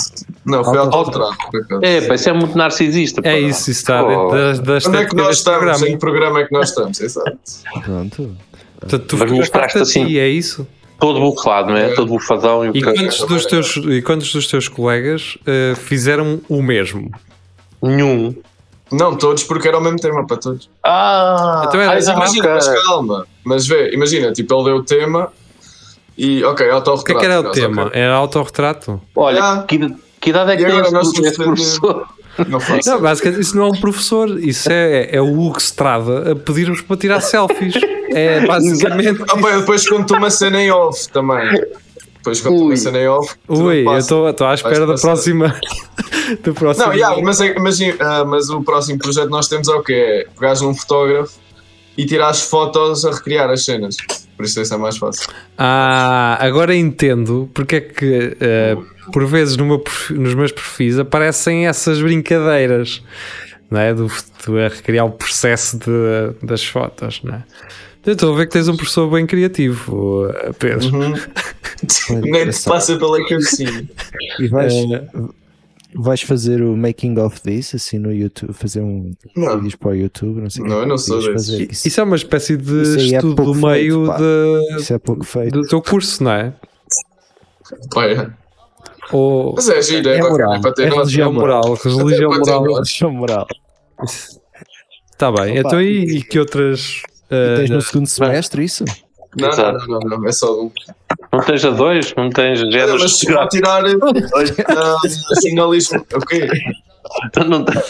Não, 0.45 0.63
foi 0.63 0.78
autorretrato. 0.78 1.38
É, 1.82 2.02
pá, 2.02 2.15
isso 2.15 2.30
é 2.30 2.34
muito 2.34 2.58
narcisista. 2.58 3.21
pá. 3.21 3.30
é 3.30 3.39
isso 3.39 3.71
isso 3.71 3.80
está 3.82 4.04
Oh. 4.04 4.30
dentro 4.32 4.63
da, 4.63 4.80
da 4.80 4.88
Onde 4.89 4.98
é 4.98 5.06
que 5.06 5.15
nós 5.15 5.38
estamos? 5.38 5.60
programa 5.60 5.88
Em 5.88 5.91
que 5.93 5.98
programa 5.98 6.39
é 6.41 6.45
que 6.45 6.54
nós 6.54 6.69
estamos? 6.69 7.00
Exato. 7.02 7.38
Pronto. 7.84 8.38
Portanto, 8.80 9.06
tu 9.08 9.17
Mas 9.17 9.32
mostraste 9.32 9.78
a 9.78 9.82
assim. 9.82 10.06
ti, 10.06 10.19
é 10.19 10.28
isso? 10.28 10.67
Todo 10.99 11.19
bufado, 11.19 11.69
não 11.71 11.77
é? 11.77 11.91
É. 11.91 11.95
Todo 11.95 12.08
bufadão. 12.08 12.65
E, 12.65 12.69
o 12.69 12.77
E 12.77 12.81
quantos 12.81 13.19
dos 13.25 13.45
teus, 13.45 13.75
e 13.77 14.01
quantos 14.01 14.31
dos 14.31 14.47
teus 14.47 14.67
colegas 14.67 15.38
eh, 15.45 15.73
fizeram 15.75 16.39
o 16.49 16.62
mesmo? 16.62 17.12
Nenhum. 17.81 18.36
Não, 18.91 19.15
todos, 19.15 19.43
porque 19.43 19.67
era 19.67 19.77
o 19.77 19.81
mesmo 19.81 19.99
tema 19.99 20.25
para 20.25 20.38
todos. 20.38 20.69
Ah, 20.84 21.65
Então 21.67 21.81
era 21.81 21.91
ai, 21.91 21.97
assim, 21.97 22.12
Imagina, 22.12 22.53
mas 22.53 22.84
calma. 22.86 23.27
Mas 23.43 23.67
vê, 23.67 23.91
imagina, 23.93 24.31
tipo, 24.31 24.53
ele 24.55 24.63
deu 24.65 24.75
o 24.77 24.84
tema 24.84 25.31
e, 26.17 26.43
ok, 26.43 26.69
autorretrato. 26.69 27.01
O 27.01 27.03
que 27.03 27.12
é 27.12 27.15
que 27.15 27.25
era 27.25 27.39
o 27.41 27.51
tema? 27.51 27.81
acaso, 27.84 27.95
Era 27.97 28.13
autorretrato? 28.15 29.01
Olha, 29.15 29.43
Ah. 29.43 29.63
que, 29.67 29.79
que 30.21 30.29
idade 30.29 30.51
é 30.51 30.58
que 30.58 30.63
tem 30.65 30.71
agora 30.77 30.91
nós 30.91 31.12
esse, 31.13 31.36
professor? 31.36 32.08
Não 32.48 32.60
faço. 32.60 32.89
Não, 32.89 33.02
basicamente 33.02 33.41
isso 33.41 33.56
não 33.56 33.65
é 33.65 33.67
um 33.69 33.80
professor, 33.80 34.39
isso 34.39 34.69
é, 34.71 35.10
é 35.15 35.21
o 35.21 35.39
Hugo 35.39 35.58
Strada 35.58 36.32
a 36.32 36.36
pedir-nos 36.36 36.82
para 36.82 36.98
tirar 36.98 37.21
selfies. 37.21 37.76
É 38.10 38.45
basicamente. 38.45 39.24
Ah, 39.30 39.39
eu 39.50 39.60
depois 39.62 39.88
conto 39.88 40.15
uma 40.15 40.30
cena 40.30 40.62
em 40.62 40.71
off 40.71 41.10
também. 41.10 41.50
Depois 42.17 42.41
conto 42.41 42.63
uma 42.65 42.76
cena 42.76 43.00
em 43.00 43.08
off. 43.08 43.36
Ui, 43.48 43.86
eu 43.88 43.98
estou 43.98 44.28
à 44.28 44.54
espera 44.54 44.86
da 44.86 44.95
próxima. 44.95 45.56
Do 46.43 46.54
próximo. 46.54 46.88
Não, 46.88 46.93
yeah, 46.93 47.21
mas, 47.21 47.39
é- 47.39 47.56
imagina, 47.56 47.95
ah, 48.00 48.26
mas 48.26 48.50
o 48.50 48.62
próximo 48.63 48.98
projeto 48.98 49.26
que 49.26 49.32
nós 49.32 49.48
temos 49.48 49.67
é 49.67 49.74
o 49.74 49.84
quê? 49.84 49.93
É 49.93 50.28
pegares 50.34 50.62
num 50.62 50.74
fotógrafo 50.74 51.34
e 51.98 52.06
tirares 52.06 52.41
fotos 52.41 53.06
a 53.06 53.12
recriar 53.12 53.50
as 53.50 53.63
cenas. 53.63 53.98
Por 54.36 54.45
isso 54.45 54.62
isso 54.62 54.74
é 54.74 54.78
mais 54.78 54.98
fácil. 54.98 55.30
Ah, 55.58 56.38
agora 56.41 56.76
entendo 56.76 57.50
porque 57.54 57.76
é 57.78 57.82
que 57.82 58.36
eh, 58.39 58.76
por 59.13 59.26
vezes 59.26 59.56
no 59.58 59.65
meu 59.65 59.84
nos 60.12 60.34
meus 60.34 60.52
perfis 60.52 61.00
aparecem 61.00 61.67
essas 61.67 62.02
brincadeiras, 62.02 63.02
não 63.71 63.80
é? 63.80 63.93
Do, 63.93 64.08
do 64.45 64.60
a 64.60 64.67
recriar 64.67 65.06
o 65.06 65.12
processo 65.12 65.78
de- 65.78 66.45
das 66.45 66.63
fotos, 66.65 67.21
não 67.24 67.36
é? 67.36 67.43
Eu 68.06 68.13
estou 68.13 68.34
a 68.34 68.38
ver 68.38 68.45
que 68.45 68.52
tens 68.52 68.67
um 68.67 68.76
professor 68.76 69.10
bem 69.10 69.26
criativo, 69.26 70.28
Pedro. 70.60 70.91
Nem 72.21 72.50
te 72.50 72.63
passa 72.63 72.98
pela 72.98 73.17
cabecinha. 73.28 73.88
E 74.39 74.48
vais, 74.48 74.74
Eh, 74.74 75.02
vais 75.97 76.21
fazer 76.21 76.62
o 76.62 76.75
making 76.75 77.17
of 77.19 77.41
this 77.41 77.73
assim 77.75 77.97
no 77.99 78.12
YouTube, 78.13 78.53
fazer 78.53 78.81
um 78.81 79.13
Não. 79.36 79.55
vídeos 79.55 79.75
para 79.75 79.89
o 79.89 79.95
YouTube, 79.95 80.41
não 80.41 80.49
sei 80.49 80.63
Não, 80.63 80.69
que 80.69 80.75
eu 80.84 80.86
não 80.88 80.97
sou 80.97 81.21
fazer. 81.21 81.71
Isso, 81.71 81.88
Isso 81.88 81.99
é 82.01 82.03
uma 82.03 82.15
espécie 82.15 82.58
de 82.58 82.81
é 82.81 83.15
estudo 83.15 83.36
pouco 83.36 83.53
do 83.53 83.67
meio 83.67 84.05
feito, 84.08 84.17
de- 84.19 84.81
isso 84.81 84.93
é 84.93 84.97
pouco 84.99 85.23
feito. 85.23 85.62
do 85.62 85.67
teu 85.67 85.81
curso, 85.81 86.23
não 86.23 86.31
é? 86.31 86.53
Pá, 87.93 88.05
é. 88.05 88.29
Ou 89.12 89.53
Mas 89.55 89.69
é 89.69 89.81
giro, 89.81 90.10
é, 90.10 90.17
É 90.17 90.21
moral, 90.21 90.55
é 90.55 90.62
para 90.62 90.73
ter 90.73 90.84
é 90.88 90.89
religião 90.89 91.31
moral, 91.31 91.62
religião 91.75 92.29
pode 92.31 92.43
ter 92.43 92.51
moral. 92.51 92.73
Religião 92.75 93.12
moral. 93.12 93.47
Está 95.12 95.31
bem, 95.31 95.60
Opa. 95.60 95.69
então 95.69 95.81
e, 95.81 96.17
e 96.17 96.23
que 96.23 96.38
outras. 96.39 97.01
eh, 97.29 97.55
Tens 97.58 97.69
no 97.69 97.81
segundo 97.81 98.08
semestre 98.08 98.63
isso? 98.63 98.84
Não, 99.38 99.49
não, 99.49 99.73
não, 99.73 99.99
não, 99.99 99.99
não, 100.19 100.27
é 100.27 100.31
só 100.31 100.60
um. 100.62 100.71
Não 101.36 101.43
tens 101.43 101.65
a 101.65 101.69
dois? 101.71 102.13
Não 102.15 102.30
tens 102.30 102.62
Olha, 102.62 102.71
géneros 102.71 103.02
mas 103.02 103.17
se 103.19 103.32
for 103.34 103.48
tirar 103.50 103.84
ah, 103.86 104.98
jornalismo, 105.43 106.06
o 106.13 106.19
quê? 106.26 106.48
Não 107.48 107.63
tem- 107.63 107.82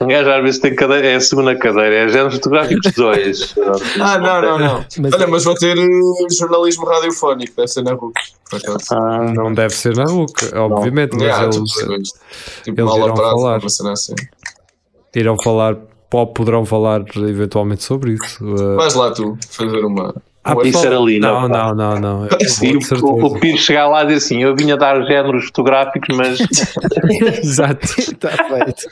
Um 0.00 0.08
gajo 0.08 0.30
às 0.30 0.42
vezes 0.42 0.60
tem 0.60 0.74
cadeira, 0.74 1.06
é 1.06 1.14
a 1.14 1.20
segunda 1.20 1.54
cadeira, 1.56 1.94
é 1.94 2.08
géneros 2.08 2.34
fotográficos 2.34 2.92
2. 2.94 3.54
Ah, 4.00 4.18
não, 4.18 4.42
não, 4.42 4.58
não. 4.58 4.84
Mas- 4.98 5.12
Olha, 5.14 5.26
mas 5.28 5.44
vou 5.44 5.54
ter 5.54 5.76
eh, 5.78 6.34
jornalismo 6.36 6.84
radiofónico, 6.86 7.52
deve 7.56 7.68
ser 7.68 7.82
na 7.82 7.92
RUC. 7.92 8.14
Ah, 8.90 9.32
não 9.32 9.52
deve 9.52 9.74
ser 9.74 9.94
na 9.96 10.04
RUC, 10.04 10.54
obviamente, 10.56 11.12
mas 11.12 11.22
Yeah, 11.22 11.44
eles, 11.44 11.56
tu 11.56 11.64
percebes. 11.64 12.08
Tipo, 12.64 12.80
eles 12.80 12.94
irão 12.96 13.16
falar. 13.16 13.60
assim. 13.92 14.14
irão 15.14 15.36
falar, 15.38 15.76
ou 16.12 16.26
poderão 16.26 16.64
falar 16.66 17.04
eventualmente 17.16 17.84
sobre 17.84 18.12
isso. 18.14 18.44
eh. 18.44 18.76
Vais 18.76 18.94
lá 18.94 19.10
tu, 19.12 19.38
fazer 19.50 19.84
uma. 19.84 20.14
Ah, 20.44 20.54
pessoal- 20.56 20.84
era 20.84 20.98
ali, 20.98 21.18
não, 21.18 21.48
não? 21.48 21.74
não, 21.74 21.98
não, 21.98 22.28
Sim, 22.46 22.76
o, 23.02 23.26
o 23.26 23.40
Pires 23.40 23.60
chegar 23.60 23.88
lá 23.88 24.02
e 24.02 24.08
dizer 24.08 24.18
assim: 24.18 24.42
Eu 24.42 24.54
vinha 24.54 24.76
dar 24.76 25.00
géneros 25.06 25.46
fotográficos, 25.46 26.14
mas 26.14 26.38
Exato. 27.42 27.86
Está 27.98 28.28
feito. 28.28 28.86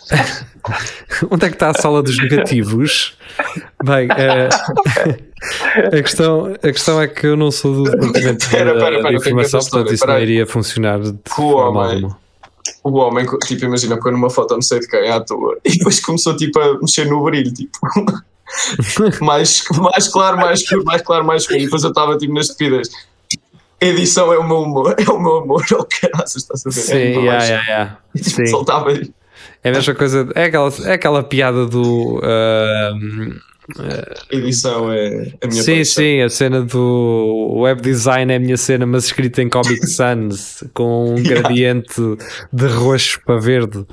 Onde 1.31 1.45
é 1.45 1.49
que 1.51 1.55
está 1.57 1.69
a 1.71 1.75
sala 1.75 2.03
dos 2.03 2.17
negativos? 2.19 3.17
Bem, 3.85 4.09
eh, 4.17 4.49
a, 5.87 6.03
questão, 6.03 6.47
a 6.55 6.59
questão 6.73 7.01
é 7.01 7.07
que 7.07 7.27
eu 7.27 7.37
não 7.37 7.51
sou 7.51 7.75
do 7.75 7.83
departamento 7.91 8.45
de, 8.47 8.51
Pera, 8.51 8.75
pera, 8.75 9.03
pera, 9.03 9.15
informação, 9.15 9.61
portanto 9.61 9.93
isso 9.93 10.07
não 10.07 10.19
iria 10.19 10.47
funcionar 10.47 11.01
de 11.01 11.09
O 11.11 11.21
forma 11.27 11.81
homem. 11.81 11.95
alguma. 11.97 12.23
O 12.85 12.93
homem, 12.99 13.27
tipo, 13.47 13.65
imagina, 13.65 13.99
põe 13.99 14.13
numa 14.13 14.31
foto 14.31 14.55
não 14.55 14.63
sei 14.63 14.81
de 14.81 14.89
quem 14.89 15.11
à 15.11 15.21
toa 15.21 15.59
e 15.65 15.77
depois 15.79 16.01
começou 16.01 16.37
tipo 16.37 16.59
a 16.61 16.79
mexer 16.81 17.07
no 17.07 17.23
brilho, 17.23 17.53
tipo. 17.53 17.79
mais, 19.21 19.65
mais 19.71 20.09
claro, 20.09 20.37
mais 20.37 20.63
mais 20.85 21.03
claro, 21.03 21.25
mais. 21.25 21.45
E 21.51 21.65
depois 21.65 21.83
eu 21.83 21.91
estava 21.91 22.17
tipo 22.19 22.35
nas 22.35 22.47
estupidez. 22.47 22.89
Edição 23.81 24.33
é 24.33 24.39
o 24.39 24.47
meu 24.47 24.59
humor, 24.63 24.95
é 24.97 25.11
o 25.11 25.19
meu 25.19 25.39
amor, 25.39 25.65
é 25.71 25.75
o 25.75 25.85
caraças, 25.85 26.43
estás 26.43 26.65
a 26.67 26.71
ver? 26.71 26.81
Sim, 26.81 26.93
é 26.95 27.11
yeah, 27.19 27.45
yeah, 27.45 27.65
yeah. 27.67 27.99
Tipo, 28.17 28.31
Sim. 28.31 28.47
soltava 28.47 28.91
aí. 28.91 29.11
É 29.65 29.71
a 29.71 29.73
mesma 29.73 29.95
coisa, 29.95 30.29
é 30.35 30.45
aquela, 30.45 30.73
é 30.85 30.93
aquela 30.93 31.23
piada 31.25 31.67
do. 31.67 32.21
ah, 32.23 32.93
Edição 34.31 34.93
é 34.93 35.33
a 35.41 35.47
minha 35.47 35.63
sim, 35.63 35.77
paixão. 35.77 35.85
sim, 36.03 36.21
a 36.21 36.29
cena 36.29 36.63
do 36.63 37.55
web 37.61 37.81
design 37.81 38.33
é 38.33 38.37
a 38.37 38.41
minha 38.41 38.57
cena, 38.57 38.85
mas 38.85 39.05
escrita 39.05 39.41
em 39.41 39.49
Comic 39.49 39.87
Sans 39.87 40.65
com 40.75 41.15
um 41.15 41.23
gradiente 41.23 41.95
de 42.53 42.67
roxo 42.67 43.21
para 43.25 43.41
verde. 43.41 43.85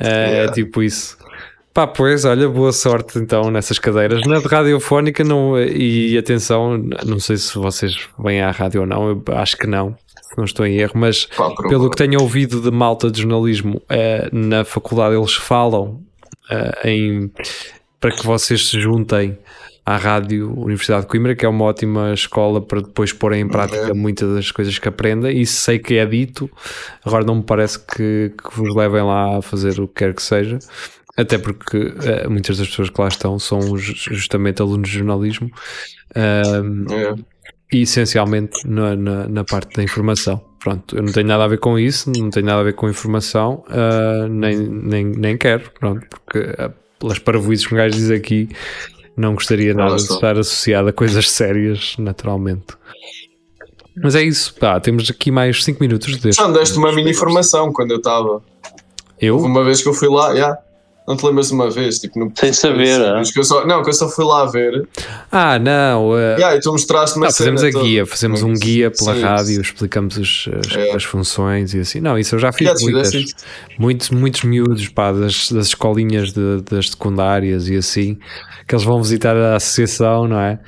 É, 0.00 0.28
Yeah. 0.30 0.52
tipo 0.52 0.80
isso. 0.80 1.17
Pá, 1.78 1.86
pois, 1.86 2.24
olha, 2.24 2.48
boa 2.48 2.72
sorte 2.72 3.20
então 3.20 3.52
nessas 3.52 3.78
cadeiras. 3.78 4.26
Na 4.26 4.40
de 4.40 4.48
radiofónica, 4.48 5.22
não, 5.22 5.56
e 5.56 6.18
atenção, 6.18 6.76
não 7.06 7.20
sei 7.20 7.36
se 7.36 7.56
vocês 7.56 7.96
vêm 8.18 8.42
à 8.42 8.50
rádio 8.50 8.80
ou 8.80 8.86
não, 8.88 9.10
eu 9.10 9.22
acho 9.36 9.56
que 9.56 9.68
não, 9.68 9.94
não 10.36 10.44
estou 10.44 10.66
em 10.66 10.76
erro, 10.76 10.94
mas 10.96 11.28
pelo 11.68 11.88
que 11.88 11.96
tenho 11.96 12.20
ouvido 12.20 12.60
de 12.60 12.72
malta 12.72 13.08
de 13.08 13.22
jornalismo, 13.22 13.80
eh, 13.88 14.28
na 14.32 14.64
faculdade 14.64 15.14
eles 15.14 15.34
falam 15.34 16.00
eh, 16.50 16.90
em, 16.90 17.30
para 18.00 18.10
que 18.10 18.26
vocês 18.26 18.70
se 18.70 18.80
juntem 18.80 19.38
à 19.86 19.96
Rádio 19.96 20.52
Universidade 20.58 21.02
de 21.02 21.06
Coimbra, 21.06 21.36
que 21.36 21.46
é 21.46 21.48
uma 21.48 21.64
ótima 21.64 22.12
escola 22.12 22.60
para 22.60 22.80
depois 22.80 23.12
porem 23.12 23.42
em 23.42 23.48
prática 23.48 23.90
É. 23.90 23.94
muitas 23.94 24.34
das 24.34 24.50
coisas 24.50 24.76
que 24.80 24.88
aprendem. 24.88 25.40
Isso 25.40 25.60
sei 25.60 25.78
que 25.78 25.94
é 25.94 26.04
dito, 26.04 26.50
agora 27.04 27.24
não 27.24 27.36
me 27.36 27.42
parece 27.44 27.78
que, 27.78 28.32
que 28.36 28.56
vos 28.56 28.74
levem 28.74 29.04
lá 29.04 29.38
a 29.38 29.42
fazer 29.42 29.80
o 29.80 29.86
que 29.86 29.94
quer 29.94 30.12
que 30.12 30.22
seja. 30.24 30.58
Até 31.18 31.36
porque 31.36 31.92
eh, 32.04 32.28
muitas 32.28 32.56
das 32.58 32.68
pessoas 32.68 32.88
que 32.90 33.00
lá 33.00 33.08
estão 33.08 33.38
são 33.38 33.76
ju- 33.76 33.92
justamente 34.14 34.62
alunos 34.62 34.88
de 34.88 34.98
jornalismo. 34.98 35.50
É. 36.14 36.42
e 37.72 37.82
essencialmente 37.82 38.66
na, 38.66 38.96
na, 38.96 39.28
na 39.28 39.44
parte 39.44 39.76
da 39.76 39.82
informação. 39.82 40.40
pronto, 40.58 40.96
eu 40.96 41.02
não 41.02 41.12
tenho 41.12 41.26
nada 41.26 41.44
a 41.44 41.48
ver 41.48 41.58
com 41.58 41.78
isso, 41.78 42.10
não 42.16 42.30
tenho 42.30 42.46
nada 42.46 42.60
a 42.60 42.64
ver 42.64 42.72
com 42.74 42.88
informação, 42.88 43.62
ah, 43.68 44.26
nem, 44.28 44.56
nem, 44.56 45.04
nem 45.04 45.36
quero, 45.36 45.70
pronto, 45.78 46.06
porque 46.08 46.38
ah, 46.58 46.70
pelas 46.98 47.18
parvoízes 47.18 47.66
que 47.66 47.74
um 47.74 47.76
gajo 47.76 47.94
diz 47.94 48.10
aqui, 48.10 48.48
não 49.16 49.34
gostaria 49.34 49.74
nada 49.74 49.96
de 49.96 50.02
estar 50.02 50.38
associado 50.38 50.88
a 50.88 50.92
coisas 50.92 51.28
sérias, 51.30 51.94
naturalmente. 51.98 52.66
Mas 54.02 54.14
é 54.14 54.22
isso, 54.22 54.54
pá, 54.54 54.80
temos 54.80 55.10
aqui 55.10 55.30
mais 55.30 55.62
5 55.62 55.78
minutos 55.80 56.16
deste. 56.16 56.40
Já 56.40 56.48
deste 56.50 56.78
uma 56.78 56.90
mini 56.92 57.10
informação 57.10 57.72
quando 57.72 57.90
eu 57.90 57.96
estava. 57.98 58.30
Houve 58.30 58.44
Eu? 59.20 59.36
uma 59.38 59.62
vez 59.64 59.82
que 59.82 59.88
eu 59.88 59.92
fui 59.94 60.08
lá, 60.08 60.34
já. 60.34 60.56
Não 61.08 61.16
te 61.16 61.24
lembras 61.24 61.48
de 61.48 61.54
uma 61.54 61.70
vez? 61.70 61.98
Tipo, 61.98 62.18
no, 62.20 62.30
Sem 62.38 62.52
saber, 62.52 63.00
ah? 63.02 63.22
que 63.32 63.38
eu 63.40 63.44
só, 63.44 63.66
Não, 63.66 63.82
que 63.82 63.88
eu 63.88 63.94
só 63.94 64.08
fui 64.08 64.24
lá 64.26 64.44
ver. 64.44 64.86
Ah, 65.32 65.58
não, 65.58 66.12
ah, 66.12 66.36
Yeah, 66.38 66.56
e 66.56 66.60
tu 66.60 66.70
mostraste-me 66.70 67.22
Não, 67.22 67.30
a 67.30 67.32
fazemos 67.32 67.62
cena 67.62 67.78
a 67.78 67.82
guia, 67.82 68.00
toda. 68.02 68.10
fazemos 68.10 68.42
um 68.42 68.52
guia 68.52 68.90
pela 68.90 69.14
sim, 69.14 69.22
rádio, 69.22 69.60
explicamos 69.62 70.18
as, 70.18 70.48
as, 70.66 70.76
É. 70.76 70.92
as 70.94 71.04
funções 71.04 71.72
e 71.72 71.80
assim. 71.80 72.00
Não, 72.00 72.18
isso 72.18 72.34
eu 72.34 72.38
já 72.38 72.52
fiz 72.52 72.70
te 72.74 72.82
muitas. 72.84 73.12
Muitos, 73.78 74.10
muitos 74.10 74.42
miúdos 74.44 74.88
pá, 74.88 75.10
das, 75.10 75.50
das 75.50 75.68
escolinhas 75.68 76.32
de- 76.32 76.60
das 76.70 76.90
secundárias 76.90 77.68
e 77.70 77.76
assim, 77.76 78.18
que 78.66 78.74
eles 78.74 78.84
vão 78.84 79.02
visitar 79.02 79.34
a 79.34 79.56
associação, 79.56 80.28
não 80.28 80.38
é? 80.38 80.58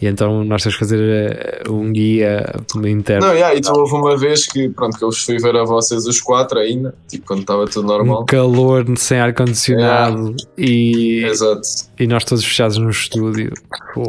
E 0.00 0.06
então 0.06 0.44
nós 0.44 0.62
temos 0.62 0.74
que 0.76 0.80
fazer 0.80 1.00
eh, 1.00 1.62
um 1.70 1.90
guia 1.90 2.54
interno. 2.86 3.28
Não, 3.28 3.32
yeah, 3.32 3.54
e 3.54 3.62
tu 3.62 3.72
houve 3.72 3.94
uma 3.94 4.14
vez 4.14 4.44
que, 4.46 4.68
pronto, 4.68 4.98
que 4.98 5.02
eu 5.02 5.10
fui 5.10 5.38
ver 5.38 5.56
a 5.56 5.64
vocês 5.64 6.04
os 6.04 6.20
quatro 6.20 6.58
ainda, 6.58 6.94
tipo, 7.08 7.24
quando 7.26 7.40
estava 7.40 7.64
tudo 7.66 7.86
normal. 7.88 8.22
Um 8.22 8.26
calor 8.26 8.84
sem 8.98 9.18
ar-condicionado 9.18 9.85
e, 10.58 11.24
Exato, 11.24 11.60
e 11.98 12.06
nós 12.06 12.24
todos 12.24 12.44
fechados 12.44 12.78
no 12.78 12.90
estúdio. 12.90 13.52
Pô. 13.94 14.04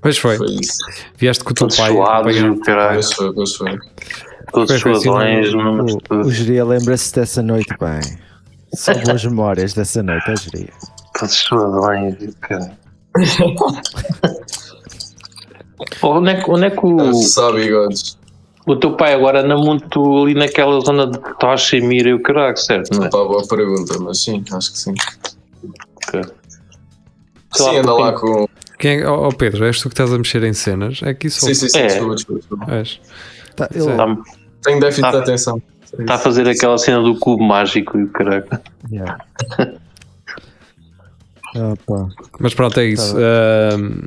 Pois 0.00 0.18
foi, 0.18 0.36
foi 0.36 0.46
isso. 0.60 0.78
vieste 1.16 1.42
com 1.44 1.50
o 1.50 1.54
teu 1.54 1.68
pai. 1.68 1.90
suados, 1.92 2.36
Pois 2.36 3.12
foi, 3.12 3.32
pois 3.34 3.54
foi. 3.56 3.78
todos 4.52 4.70
assim, 4.70 4.80
suadões, 5.02 5.52
não- 5.54 5.76
não- 5.76 5.86
O, 6.10 6.16
o 6.26 6.30
Geria 6.32 6.64
lembra-se 6.64 7.12
dessa 7.14 7.42
noite 7.42 7.74
bem. 7.80 8.00
Só 8.74 8.92
boas 8.94 9.24
memórias 9.24 9.74
dessa 9.74 10.02
noite, 10.02 10.30
é 10.30 10.36
Geria. 10.36 10.72
todos 11.18 11.34
suadões, 11.34 12.14
caralho. 12.40 12.72
Onde 16.02 16.30
é, 16.30 16.42
que- 16.42 16.50
onde 16.50 16.66
é 16.66 16.70
que 16.70 16.80
o, 16.86 17.12
Só 17.14 17.52
bigodes. 17.52 18.18
O 18.66 18.76
teu 18.76 18.96
pai 18.96 19.14
agora 19.14 19.42
anda 19.42 19.56
muito 19.56 20.22
ali 20.24 20.34
naquela 20.34 20.80
zona 20.80 21.06
de 21.06 21.18
Tocha 21.38 21.76
e 21.76 21.80
Mira 21.80 22.08
e 22.10 22.14
o 22.14 22.20
caralho, 22.22 22.56
certo? 22.56 22.96
Não 22.96 23.06
é? 23.06 23.10
Pá, 23.10 23.18
boa 23.18 23.46
pergunta, 23.46 23.98
mas 24.00 24.22
sim, 24.22 24.44
acho 24.52 24.72
que 24.72 24.78
sim. 24.78 24.94
Ok. 26.08 26.22
Sei 27.54 27.66
Sim, 27.66 27.76
anda 27.78 27.92
lá 27.94 28.12
com. 28.12 28.46
Quem 28.78 29.00
é, 29.00 29.08
oh, 29.08 29.28
Pedro, 29.30 29.64
és 29.64 29.80
tu 29.80 29.88
que 29.88 29.94
estás 29.94 30.12
a 30.12 30.18
mexer 30.18 30.42
em 30.42 30.52
cenas? 30.52 31.00
É 31.02 31.14
que 31.14 31.28
isso 31.28 31.40
Sim, 31.46 31.54
sim, 31.54 31.68
sim, 31.68 31.78
É. 31.78 31.86
desculpa, 31.86 32.14
desculpa, 32.14 32.40
desculpa. 32.40 32.74
És. 32.74 33.00
Tá, 33.54 33.68
ele, 33.72 33.90
Está 33.90 34.16
Tenho 34.62 34.80
déficit 34.80 35.00
Tá. 35.02 35.10
de 35.12 35.16
atenção. 35.18 35.62
tá 36.06 36.14
a 36.14 36.18
fazer 36.18 36.46
aquela 36.48 36.76
cena 36.76 37.00
do 37.00 37.18
cubo 37.18 37.42
mágico 37.42 37.96
e 37.98 38.02
o 38.02 38.08
caralho. 38.08 38.44
Yeah. 38.90 39.18
Ah. 41.58 41.72
Mas 42.38 42.52
pronto, 42.52 42.78
é 42.80 42.84
isso. 42.84 43.16
Ahm, 43.16 44.02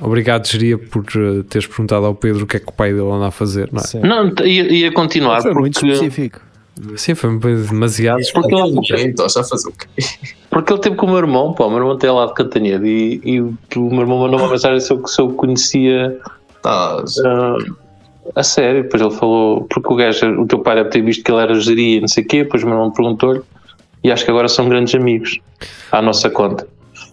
obrigado, 0.00 0.46
Geria, 0.46 0.78
por 0.78 1.04
eh, 1.16 1.42
teres 1.48 1.66
perguntado 1.66 2.06
ao 2.06 2.14
Pedro 2.14 2.44
o 2.44 2.46
que 2.46 2.56
é 2.56 2.60
que 2.60 2.68
o 2.68 2.72
pai 2.72 2.92
dele 2.92 3.10
anda 3.10 3.28
a 3.28 3.30
fazer, 3.30 3.68
não 3.72 3.80
é? 3.80 3.84
Sim. 3.84 4.00
Não, 4.00 4.32
ia, 4.44 4.72
ia 4.72 4.92
continuar 4.92 5.42
Foi 5.42 5.54
muito 5.54 5.80
porque, 5.80 5.92
específico. 5.92 6.40
Sim, 6.96 7.14
foi 7.14 7.38
demasiado. 7.38 8.20
porque, 8.32 8.54
ele, 8.54 9.08
Então, 9.08 9.28
já 9.28 9.44
faz 9.44 9.64
o 9.64 9.72
quê? 9.72 9.86
porque 10.50 10.72
ele 10.72 10.80
teve 10.80 10.96
com 10.96 11.06
o 11.06 11.08
meu 11.10 11.18
irmão, 11.18 11.52
pô, 11.52 11.66
o 11.66 11.70
meu 11.70 11.78
irmão 11.78 11.96
tem 11.96 12.10
lá 12.10 12.26
de 12.26 12.34
Cantanhede 12.34 12.86
e, 12.86 13.20
e 13.24 13.40
o 13.40 13.56
meu 13.76 14.00
irmão 14.00 14.18
mandou 14.18 14.38
uma 14.40 14.48
mensagem 14.48 14.80
se 14.80 14.92
eu, 14.92 15.06
se 15.06 15.20
eu 15.20 15.30
conhecia 15.30 16.18
ah, 16.64 17.02
a 18.34 18.42
sério. 18.42 18.82
Depois 18.82 19.02
ele 19.02 19.14
falou, 19.14 19.66
porque 19.70 19.92
o 19.92 19.96
gajo, 19.96 20.26
o 20.40 20.46
teu 20.46 20.58
pai 20.58 20.76
deve 20.76 20.90
ter 20.90 21.02
visto 21.02 21.22
que 21.22 21.30
ele 21.30 21.42
era 21.42 21.54
geria 21.54 21.98
e 21.98 22.00
não 22.00 22.08
sei 22.08 22.24
o 22.24 22.26
quê, 22.26 22.42
depois 22.42 22.62
o 22.62 22.66
meu 22.66 22.76
irmão 22.76 22.90
perguntou-lhe 22.90 23.42
e 24.02 24.12
acho 24.12 24.24
que 24.24 24.30
agora 24.30 24.48
são 24.48 24.68
grandes 24.68 24.94
amigos 24.94 25.40
à 25.90 26.02
nossa 26.02 26.28
conta. 26.28 26.66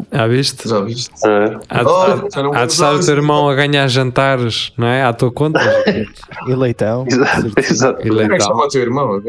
Ah, 0.10 0.28
viste? 0.28 0.68
já 0.68 0.80
viste? 0.82 1.12
Ah, 1.26 1.60
Há 1.70 1.84
de, 1.84 1.90
Oh, 1.90 1.96
há- 1.96 2.30
já 2.34 2.44
não 2.44 2.54
há 2.54 2.66
de 2.66 2.72
estar 2.72 2.94
o 2.94 3.00
teu 3.00 3.14
irmão 3.16 3.50
a 3.50 3.56
ganhar 3.56 3.88
jantares, 3.88 4.72
não 4.78 4.88
é? 4.88 5.04
À 5.04 5.14
tua 5.14 5.32
conta. 5.32 5.60
E 6.48 6.56
leitão. 6.56 7.06
exato, 7.08 7.52
exato. 7.58 8.02
E 8.08 8.10
Como 8.10 8.22
é 8.22 8.30
que 8.30 8.44
chama 8.44 8.66
o 8.66 8.68
teu 8.68 8.82
irmão? 8.82 9.22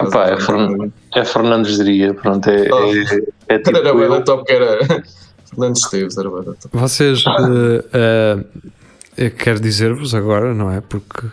Opa, 0.00 0.24
é 0.30 0.40
Fernando. 0.40 0.92
É 1.14 1.24
Fernando 1.24 1.66
Geria, 1.68 2.14
pronto, 2.14 2.48
é, 2.48 2.68
Oh. 2.72 2.92
é, 3.48 3.54
é 3.54 3.58
tipo 3.58 3.76
Era 3.76 3.94
bem 3.94 4.22
top 4.24 4.44
que 4.44 4.52
era. 4.52 4.78
Fernando 5.50 5.76
Esteves, 5.76 6.16
era 6.18 6.30
bem 6.30 6.42
top. 6.44 6.58
Vocês, 6.72 7.22
eh, 7.26 7.84
eh, 7.92 8.44
eu 9.26 9.30
quero 9.30 9.60
dizer-vos 9.60 10.14
agora, 10.14 10.52
não 10.54 10.70
é? 10.70 10.80
Porque 10.80 11.26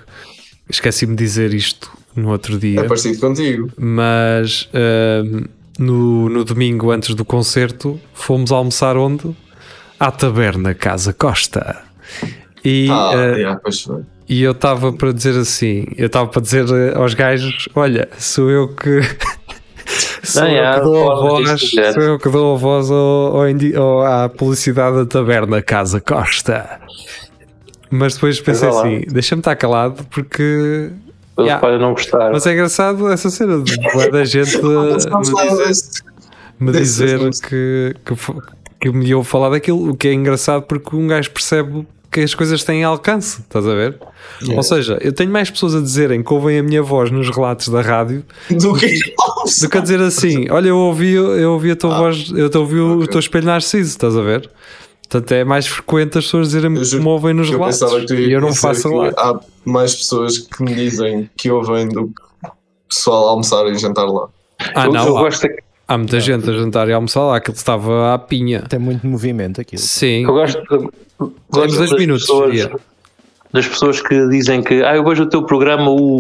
esqueci-me 0.70 1.16
de 1.16 1.24
dizer 1.24 1.54
isto 1.54 1.90
no 2.16 2.30
outro 2.30 2.56
É 2.56 2.60
dia, 2.60 2.84
parecido 2.86 3.20
contigo. 3.20 3.72
mas 3.78 4.70
ehm, 4.74 5.46
no, 5.82 6.30
no 6.30 6.44
domingo 6.46 6.92
antes 6.92 7.16
do 7.16 7.26
concerto 7.26 8.00
fomos 8.14 8.52
almoçar 8.52 8.96
onde? 8.96 9.36
À 10.00 10.12
taberna 10.12 10.74
Casa 10.74 11.14
Costa. 11.14 11.82
E, 12.64 12.88
Ah, 12.90 13.14
yeah, 13.14 13.60
pois 13.62 13.82
foi. 13.82 14.04
E 14.30 14.44
eu 14.44 14.52
estava 14.52 14.94
para 14.94 15.12
dizer 15.12 15.38
assim, 15.38 15.86
eu 15.98 16.08
estava 16.08 16.28
para 16.28 16.42
dizer 16.42 16.66
eh, 16.70 16.96
aos 16.96 17.14
gajos, 17.14 17.68
olha, 17.76 18.08
sou 18.18 18.50
eu 18.50 18.70
que 18.70 19.02
sou, 20.24 20.44
Não, 20.44 20.50
eu 20.50 20.64
é, 20.64 20.74
que 20.76 20.82
dou 20.82 21.12
a 21.12 21.16
voz, 21.16 21.62
sou 21.94 22.04
eu 22.04 22.20
que 22.20 22.30
dou 22.30 22.56
a 22.56 22.58
voz 22.58 22.90
ao, 22.90 24.04
à 24.04 24.30
publicidade 24.30 24.96
da 24.98 25.06
taberna 25.06 25.62
Casa 25.62 26.00
Costa. 26.00 26.80
Mas 27.90 28.14
depois 28.14 28.40
pensei 28.40 28.70
assim, 28.70 29.02
deixa-me 29.10 29.42
estar 29.42 29.56
calado 29.58 30.06
porque 30.10 30.92
Yeah. 31.44 31.60
podem 31.62 31.80
não 31.80 31.92
gostar. 31.94 32.32
mas 32.32 32.46
é 32.46 32.54
engraçado 32.54 33.10
essa 33.12 33.30
cena 33.30 33.62
de 33.62 33.76
da 34.12 34.24
gente 34.24 34.58
me 36.60 36.72
dizer, 36.72 37.20
me 37.20 37.26
dizer 37.30 37.30
que, 37.48 37.96
que, 38.06 38.16
que 38.80 38.90
me 38.92 39.06
iam 39.08 39.24
falar 39.24 39.50
daquilo, 39.50 39.90
o 39.92 39.96
que 39.96 40.08
é 40.08 40.14
engraçado 40.14 40.64
porque 40.64 40.96
um 40.96 41.08
gajo 41.08 41.32
percebe 41.32 41.88
que 42.12 42.20
as 42.20 42.36
coisas 42.36 42.62
têm 42.66 42.84
alcance, 42.84 43.40
estás 43.40 43.66
a 43.66 43.74
ver? 43.74 43.98
Ou 44.54 44.62
seja, 44.64 44.98
eu 45.02 45.14
tenho 45.14 45.32
mais 45.32 45.50
pessoas 45.50 45.74
a 45.76 45.80
dizerem 45.80 46.22
que 46.22 46.34
ouvem 46.34 46.60
a 46.60 46.64
minha 46.64 46.84
voz 46.84 47.10
nos 47.10 47.30
relatos 47.30 47.70
da 47.70 47.82
rádio 47.82 48.26
Do 48.50 48.74
que 48.74 49.00
do 49.62 49.70
que 49.70 49.78
a 49.78 49.82
dizer 49.82 50.02
assim: 50.02 50.46
Olha, 50.50 50.68
eu 50.68 50.78
ouvi, 50.78 51.14
eu 51.14 51.54
ouvi 51.54 51.72
a 51.72 51.76
tua 51.76 51.96
Ah, 51.96 52.00
voz, 52.00 52.30
eu 52.36 52.50
te 52.50 52.58
ouvi 52.58 52.80
o 52.80 52.96
ok. 52.98 53.08
teu 53.08 53.20
espelho 53.20 53.46
narciso, 53.46 53.90
estás 53.92 54.18
a 54.18 54.22
ver? 54.22 54.50
Portanto, 55.12 55.32
é 55.34 55.44
mais 55.44 55.68
frequente 55.68 56.18
as 56.18 56.24
pessoas 56.24 56.48
dizerem 56.48 56.74
Eu 56.74 56.84
que 56.84 56.96
me 56.96 57.08
ouvem 57.08 57.34
nos 57.34 57.48
eu 57.48 57.58
relatos 57.58 57.80
pensava 57.80 58.00
que 58.00 58.06
tu 58.06 58.16
e 58.16 58.32
eu 58.32 58.40
não 58.40 58.56
faço 58.56 58.84
que 58.84 58.96
relatos. 58.96 59.18
Há 59.22 59.40
mais 59.66 59.94
pessoas 59.94 60.38
que 60.38 60.64
me 60.64 60.74
dizem 60.74 61.30
que 61.36 61.52
ouvem 61.52 61.90
do 61.90 62.08
que 62.08 62.14
pessoal 62.88 63.28
almoçar 63.28 63.68
e 63.68 63.78
jantar 63.78 64.06
lá. 64.06 64.30
Ah, 64.74 64.86
eu, 64.86 64.94
não, 64.94 65.08
eu 65.08 65.18
há, 65.18 65.22
gosto 65.24 65.48
é 65.48 65.58
há 65.86 65.98
muita 65.98 66.18
gente 66.22 66.50
a 66.50 66.54
jantar 66.54 66.88
e 66.88 66.94
a 66.94 66.96
almoçar 66.96 67.26
lá, 67.26 67.36
aquilo 67.36 67.58
estava 67.58 68.14
à 68.14 68.18
pinha. 68.18 68.62
Tem 68.62 68.80
muito 68.80 69.06
movimento 69.06 69.60
aquilo. 69.60 69.82
Sim, 69.82 70.24
eu 70.24 70.32
gosto, 70.32 70.64
eu 71.20 71.34
temos 71.52 71.76
dois 71.76 71.92
minutos. 71.92 72.26
pessoas. 72.26 72.70
Das 73.54 73.68
pessoas 73.68 74.02
que 74.02 74.28
dizem 74.30 74.64
que 74.64 74.84
ah, 74.84 74.96
eu 74.96 75.04
vejo 75.04 75.24
o 75.24 75.26
teu 75.26 75.44
programa, 75.44 75.90
o 75.90 76.20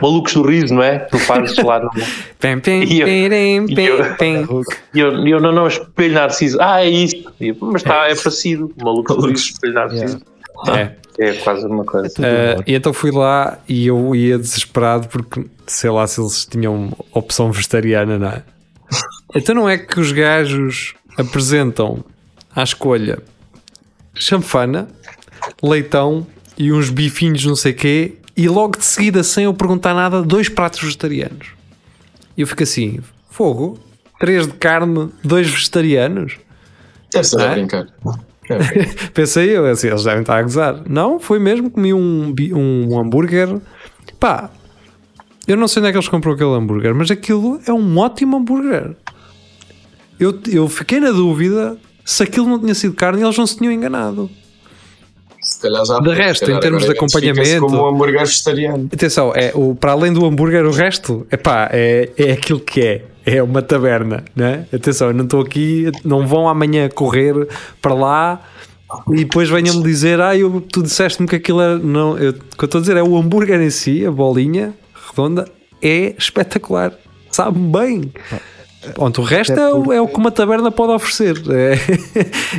Malucos 0.00 0.34
do 0.34 0.42
Riso, 0.42 0.74
não 0.74 0.82
é? 0.82 1.00
Tu 1.00 1.18
fazes 1.18 1.56
lá 1.62 1.80
no. 1.80 1.90
Pem, 2.40 2.58
pem, 2.58 2.82
E 2.84 3.00
eu- 3.00 3.08
e 3.08 3.86
eu-. 3.86 4.62
E 4.94 5.00
eu, 5.00 5.26
e 5.26 5.30
eu 5.30 5.40
não, 5.40 5.52
não, 5.52 5.66
espelho 5.66 6.14
narciso. 6.14 6.58
Ah, 6.60 6.82
é 6.84 6.88
isso. 6.90 7.16
Eu, 7.40 7.56
mas 7.60 7.82
está, 7.82 8.08
é 8.08 8.14
parecido. 8.14 8.72
Malucos 8.82 9.16
do 9.16 9.26
Riso, 9.28 9.50
espelho 9.50 9.74
narciso. 9.74 10.20
É. 10.68 11.02
É 11.18 11.32
quase 11.34 11.64
a 11.64 11.68
mesma 11.68 11.84
coisa. 11.84 12.08
É 12.26 12.56
Uh, 12.58 12.64
e 12.66 12.74
então 12.74 12.92
fui 12.92 13.10
lá 13.10 13.58
e 13.68 13.86
eu 13.86 14.14
ia 14.14 14.38
desesperado 14.38 15.08
porque 15.08 15.44
sei 15.66 15.90
lá 15.90 16.06
se 16.06 16.18
eles 16.20 16.46
tinham 16.46 16.90
opção 17.12 17.52
vegetariana, 17.52 18.18
não 18.18 18.28
é? 18.28 18.42
Então 19.34 19.54
não 19.54 19.68
é 19.68 19.76
que 19.78 19.98
os 20.00 20.10
gajos 20.12 20.94
apresentam 21.18 22.04
à 22.54 22.62
escolha 22.62 23.18
chanfana, 24.14 24.88
leitão 25.62 26.26
e 26.56 26.72
uns 26.72 26.90
bifinhos 26.90 27.44
não 27.44 27.56
sei 27.56 27.72
quê 27.72 28.14
e 28.36 28.48
logo 28.48 28.78
de 28.78 28.84
seguida, 28.84 29.22
sem 29.22 29.44
eu 29.44 29.54
perguntar 29.54 29.94
nada, 29.94 30.22
dois 30.22 30.48
pratos 30.48 30.80
vegetarianos. 30.80 31.48
E 32.36 32.40
eu 32.40 32.46
fico 32.46 32.62
assim, 32.62 33.00
fogo, 33.30 33.78
três 34.18 34.46
de 34.46 34.54
carne, 34.54 35.10
dois 35.22 35.48
vegetarianos? 35.48 36.38
Deve 37.12 37.42
É? 37.42 37.46
a 37.46 37.48
brincar. 37.52 37.86
É, 38.48 38.58
bem. 38.58 38.88
Pensei 39.12 39.56
eu, 39.56 39.66
assim, 39.66 39.88
eles 39.88 40.04
devem 40.04 40.22
estar 40.22 40.38
a 40.38 40.42
gozar. 40.42 40.82
Não, 40.88 41.20
foi 41.20 41.38
mesmo, 41.38 41.70
comi 41.70 41.92
um, 41.92 42.34
um 42.54 42.98
hambúrguer. 42.98 43.60
Pá, 44.18 44.50
eu 45.46 45.56
não 45.56 45.68
sei 45.68 45.80
onde 45.80 45.88
é 45.88 45.92
que 45.92 45.98
eles 45.98 46.08
compram 46.08 46.32
aquele 46.32 46.50
hambúrguer, 46.50 46.94
mas 46.94 47.10
aquilo 47.10 47.60
é 47.66 47.72
um 47.72 47.98
ótimo 47.98 48.38
hambúrguer. 48.38 48.96
Eu, 50.18 50.38
eu 50.50 50.68
fiquei 50.68 51.00
na 51.00 51.10
dúvida 51.10 51.76
se 52.04 52.22
aquilo 52.22 52.48
não 52.48 52.58
tinha 52.58 52.74
sido 52.74 52.94
carne 52.94 53.20
e 53.20 53.24
eles 53.24 53.36
não 53.36 53.46
se 53.46 53.58
tinham 53.58 53.72
enganado. 53.72 54.30
Já. 55.42 55.98
De 56.00 56.14
resto, 56.14 56.50
em 56.50 56.60
termos 56.60 56.84
de 56.84 56.90
identifica-se 56.90 57.20
acompanhamento- 57.20 57.66
Como 57.66 57.82
um 57.82 57.86
hambúrguer 57.88 58.20
vegetariano. 58.20 58.88
Atenção, 58.92 59.32
é, 59.34 59.50
o, 59.54 59.74
para 59.74 59.92
além 59.92 60.12
do 60.12 60.24
hambúrguer, 60.24 60.64
o 60.64 60.70
resto 60.70 61.26
epá, 61.30 61.68
é, 61.72 62.10
é 62.16 62.32
aquilo 62.32 62.60
que 62.60 62.80
é. 62.80 63.04
É 63.24 63.40
uma 63.42 63.62
taberna, 63.62 64.24
né? 64.34 64.66
Atenção, 64.74 65.08
eu 65.08 65.14
não 65.14 65.24
estou 65.24 65.40
aqui, 65.42 65.90
não 66.04 66.26
vão 66.26 66.48
amanhã 66.48 66.88
correr 66.88 67.46
para 67.80 67.94
lá 67.94 68.40
e 69.12 69.18
depois 69.18 69.48
venham-me 69.48 69.80
dizer, 69.82 70.20
ah, 70.20 70.36
eu, 70.36 70.60
tu 70.60 70.82
disseste-me 70.82 71.28
que 71.28 71.36
aquilo 71.36 71.60
era. 71.60 71.78
Não, 71.78 72.18
eu, 72.18 72.30
o 72.30 72.34
que 72.34 72.64
eu 72.64 72.66
estou 72.66 72.78
a 72.78 72.80
dizer 72.82 72.96
é 72.96 73.02
o 73.02 73.16
hambúrguer 73.16 73.60
em 73.60 73.70
si, 73.70 74.04
a 74.04 74.10
bolinha 74.10 74.74
redonda, 75.08 75.44
é 75.80 76.14
espetacular. 76.18 76.92
Sabe 77.30 77.58
bem. 77.60 78.12
Pronto, 78.94 79.20
o 79.20 79.24
resto 79.24 79.52
é 79.52 79.72
o, 79.72 79.92
é 79.92 80.00
o 80.00 80.08
que 80.08 80.16
uma 80.16 80.30
taberna 80.30 80.70
pode 80.70 80.92
oferecer. 80.92 81.36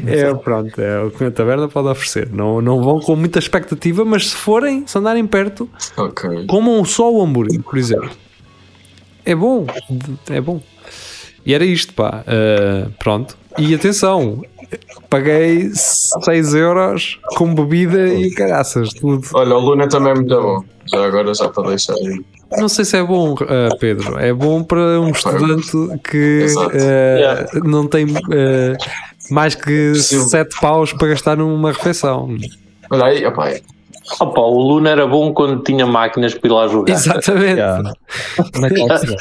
É, 0.06 0.20
é, 0.20 0.34
pronto, 0.34 0.80
é 0.82 1.04
o 1.04 1.12
que 1.12 1.24
uma 1.24 1.32
taberna 1.32 1.68
pode 1.68 1.88
oferecer. 1.88 2.30
Não, 2.32 2.62
não 2.62 2.82
vão 2.82 3.00
com 3.00 3.16
muita 3.16 3.40
expectativa, 3.40 4.04
mas 4.04 4.30
se 4.30 4.36
forem, 4.36 4.86
se 4.88 4.98
andarem 4.98 5.26
perto, 5.28 5.70
Ok. 5.98 6.46
comam 6.48 6.84
só 6.86 7.12
o 7.12 7.22
hambúrguer, 7.22 7.62
por 7.62 7.78
exemplo. 7.78 8.10
É 9.26 9.36
bom, 9.36 9.66
é 10.30 10.42
bom. 10.42 10.62
E 11.46 11.54
era 11.54 11.64
isto, 11.66 11.94
pá. 11.94 12.24
Uh, 12.28 12.92
pronto. 13.00 13.38
E 13.58 13.74
atenção, 13.76 14.42
paguei 15.10 15.70
6 15.74 16.54
euros 16.56 17.20
com 17.38 17.54
bebida 17.54 18.08
e 18.14 18.32
caraças, 18.32 18.90
tudo. 18.94 19.28
Olha, 19.34 19.56
o 19.56 19.60
Luna 19.60 19.88
também 19.88 20.12
é 20.12 20.16
muito 20.16 20.42
bom. 20.42 20.64
Já 20.86 21.06
agora, 21.06 21.34
já 21.34 21.50
para 21.50 21.70
deixar 21.70 21.94
aí. 21.96 22.22
Não 22.58 22.70
sei 22.70 22.86
se 22.86 22.98
é 22.98 23.04
bom, 23.04 23.34
uh, 23.34 23.78
Pedro. 23.80 24.18
É 24.20 24.34
bom 24.34 24.64
para 24.64 25.00
um 25.00 25.10
estudante 25.10 25.72
que 26.10 26.46
uh, 26.58 26.74
Yeah. 26.74 27.48
não 27.64 27.88
tem 27.88 28.06
uh, 28.06 28.78
mais 29.30 29.56
que 29.56 29.96
Sim. 29.96 30.28
7 30.28 30.60
paus 30.60 30.94
para 30.94 31.10
gastar 31.10 31.38
numa 31.38 31.72
refeição. 31.72 32.36
Olha 32.90 33.06
aí, 33.06 33.26
opá, 33.26 33.50
é. 33.50 33.62
Opa, 34.20 34.42
o 34.42 34.60
Luna 34.62 34.90
era 34.90 35.08
bom 35.08 35.34
quando 35.34 35.64
tinha 35.64 35.86
máquinas 35.86 36.34
para 36.34 36.50
ir 36.50 36.54
lá 36.54 36.68
jogar. 36.68 36.94
Exatamente. 36.94 37.54
Yeah. 37.60 37.94
Cidade. 38.54 39.16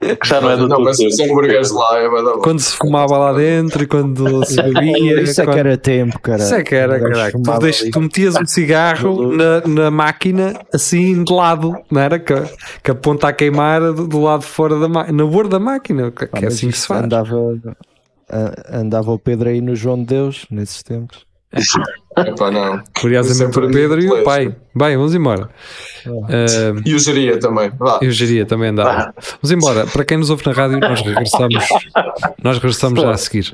Que 0.00 0.16
já 0.28 0.40
não 0.40 0.50
é 0.50 0.56
do 0.56 0.68
Não, 0.68 0.76
teu 0.76 0.84
mas 0.84 0.98
os 0.98 1.18
hambúrgueres 1.20 1.70
lá 1.70 1.98
é 1.98 2.08
bom. 2.08 2.38
Quando 2.42 2.60
se 2.60 2.76
fumava 2.76 3.16
lá 3.16 3.32
dentro 3.32 3.82
e 3.82 3.86
quando 3.86 4.44
se 4.44 4.60
bebia. 4.62 5.22
Isso 5.22 5.40
é 5.40 5.44
quando- 5.44 5.54
que 5.54 5.60
era 5.60 5.76
tempo, 5.78 6.18
cara. 6.20 6.42
Isso 6.42 6.54
é 6.54 6.62
que 6.62 6.74
era, 6.74 7.00
caraca. 7.00 7.32
Tu, 7.32 7.44
fumava 7.44 7.60
deix- 7.60 7.82
ali. 7.82 7.90
tu 7.90 8.00
metias 8.00 8.36
um 8.36 8.46
cigarro 8.46 9.32
na, 9.32 9.60
na 9.66 9.90
máquina 9.90 10.54
assim 10.72 11.24
de 11.24 11.32
lado, 11.32 11.74
não 11.90 12.00
era? 12.00 12.18
Que, 12.18 12.34
que 12.82 12.90
a 12.90 12.94
ponta 12.94 13.28
a 13.28 13.32
queimar 13.32 13.80
do, 13.92 14.06
do 14.06 14.20
lado 14.22 14.40
de 14.40 14.46
fora 14.46 14.78
da 14.78 14.88
máquina, 14.88 15.16
no 15.16 15.28
bordo 15.30 15.50
da 15.50 15.58
máquina, 15.58 16.10
que, 16.10 16.26
que 16.26 16.36
Ah, 16.36 16.40
é 16.42 16.46
assim 16.46 16.68
que 16.70 16.78
se 16.78 16.86
faz. 16.86 17.04
Andava, 17.04 17.34
andava 18.70 19.10
o 19.12 19.18
Pedro 19.18 19.48
aí 19.48 19.60
no 19.60 19.74
João 19.74 19.98
de 19.98 20.06
Deus, 20.06 20.46
nesses 20.50 20.82
tempos. 20.82 21.25
Epá, 21.52 22.50
não. 22.50 22.82
Curiosamente 22.98 23.58
é 23.58 23.62
o 23.62 23.70
Pedro 23.70 24.00
e 24.00 24.06
o 24.06 24.14
para 24.14 24.24
pai. 24.24 24.56
Bem, 24.74 24.96
vamos 24.96 25.14
embora. 25.14 25.48
Ah, 26.06 26.80
E 26.84 26.94
o 26.94 26.98
geria 26.98 27.38
também. 27.38 27.70
Vá. 27.78 27.98
eu 28.02 28.10
geria 28.10 28.44
também 28.46 28.70
andava. 28.70 29.14
Vamos 29.42 29.50
embora. 29.52 29.86
Para 29.86 30.04
quem 30.04 30.16
nos 30.18 30.30
ouve 30.30 30.44
na 30.46 30.52
rádio, 30.52 30.78
nós 30.80 31.00
regressamos. 31.02 31.64
Nós 32.42 32.56
regressamos 32.56 33.00
já 33.00 33.10
a 33.10 33.16
seguir. 33.16 33.44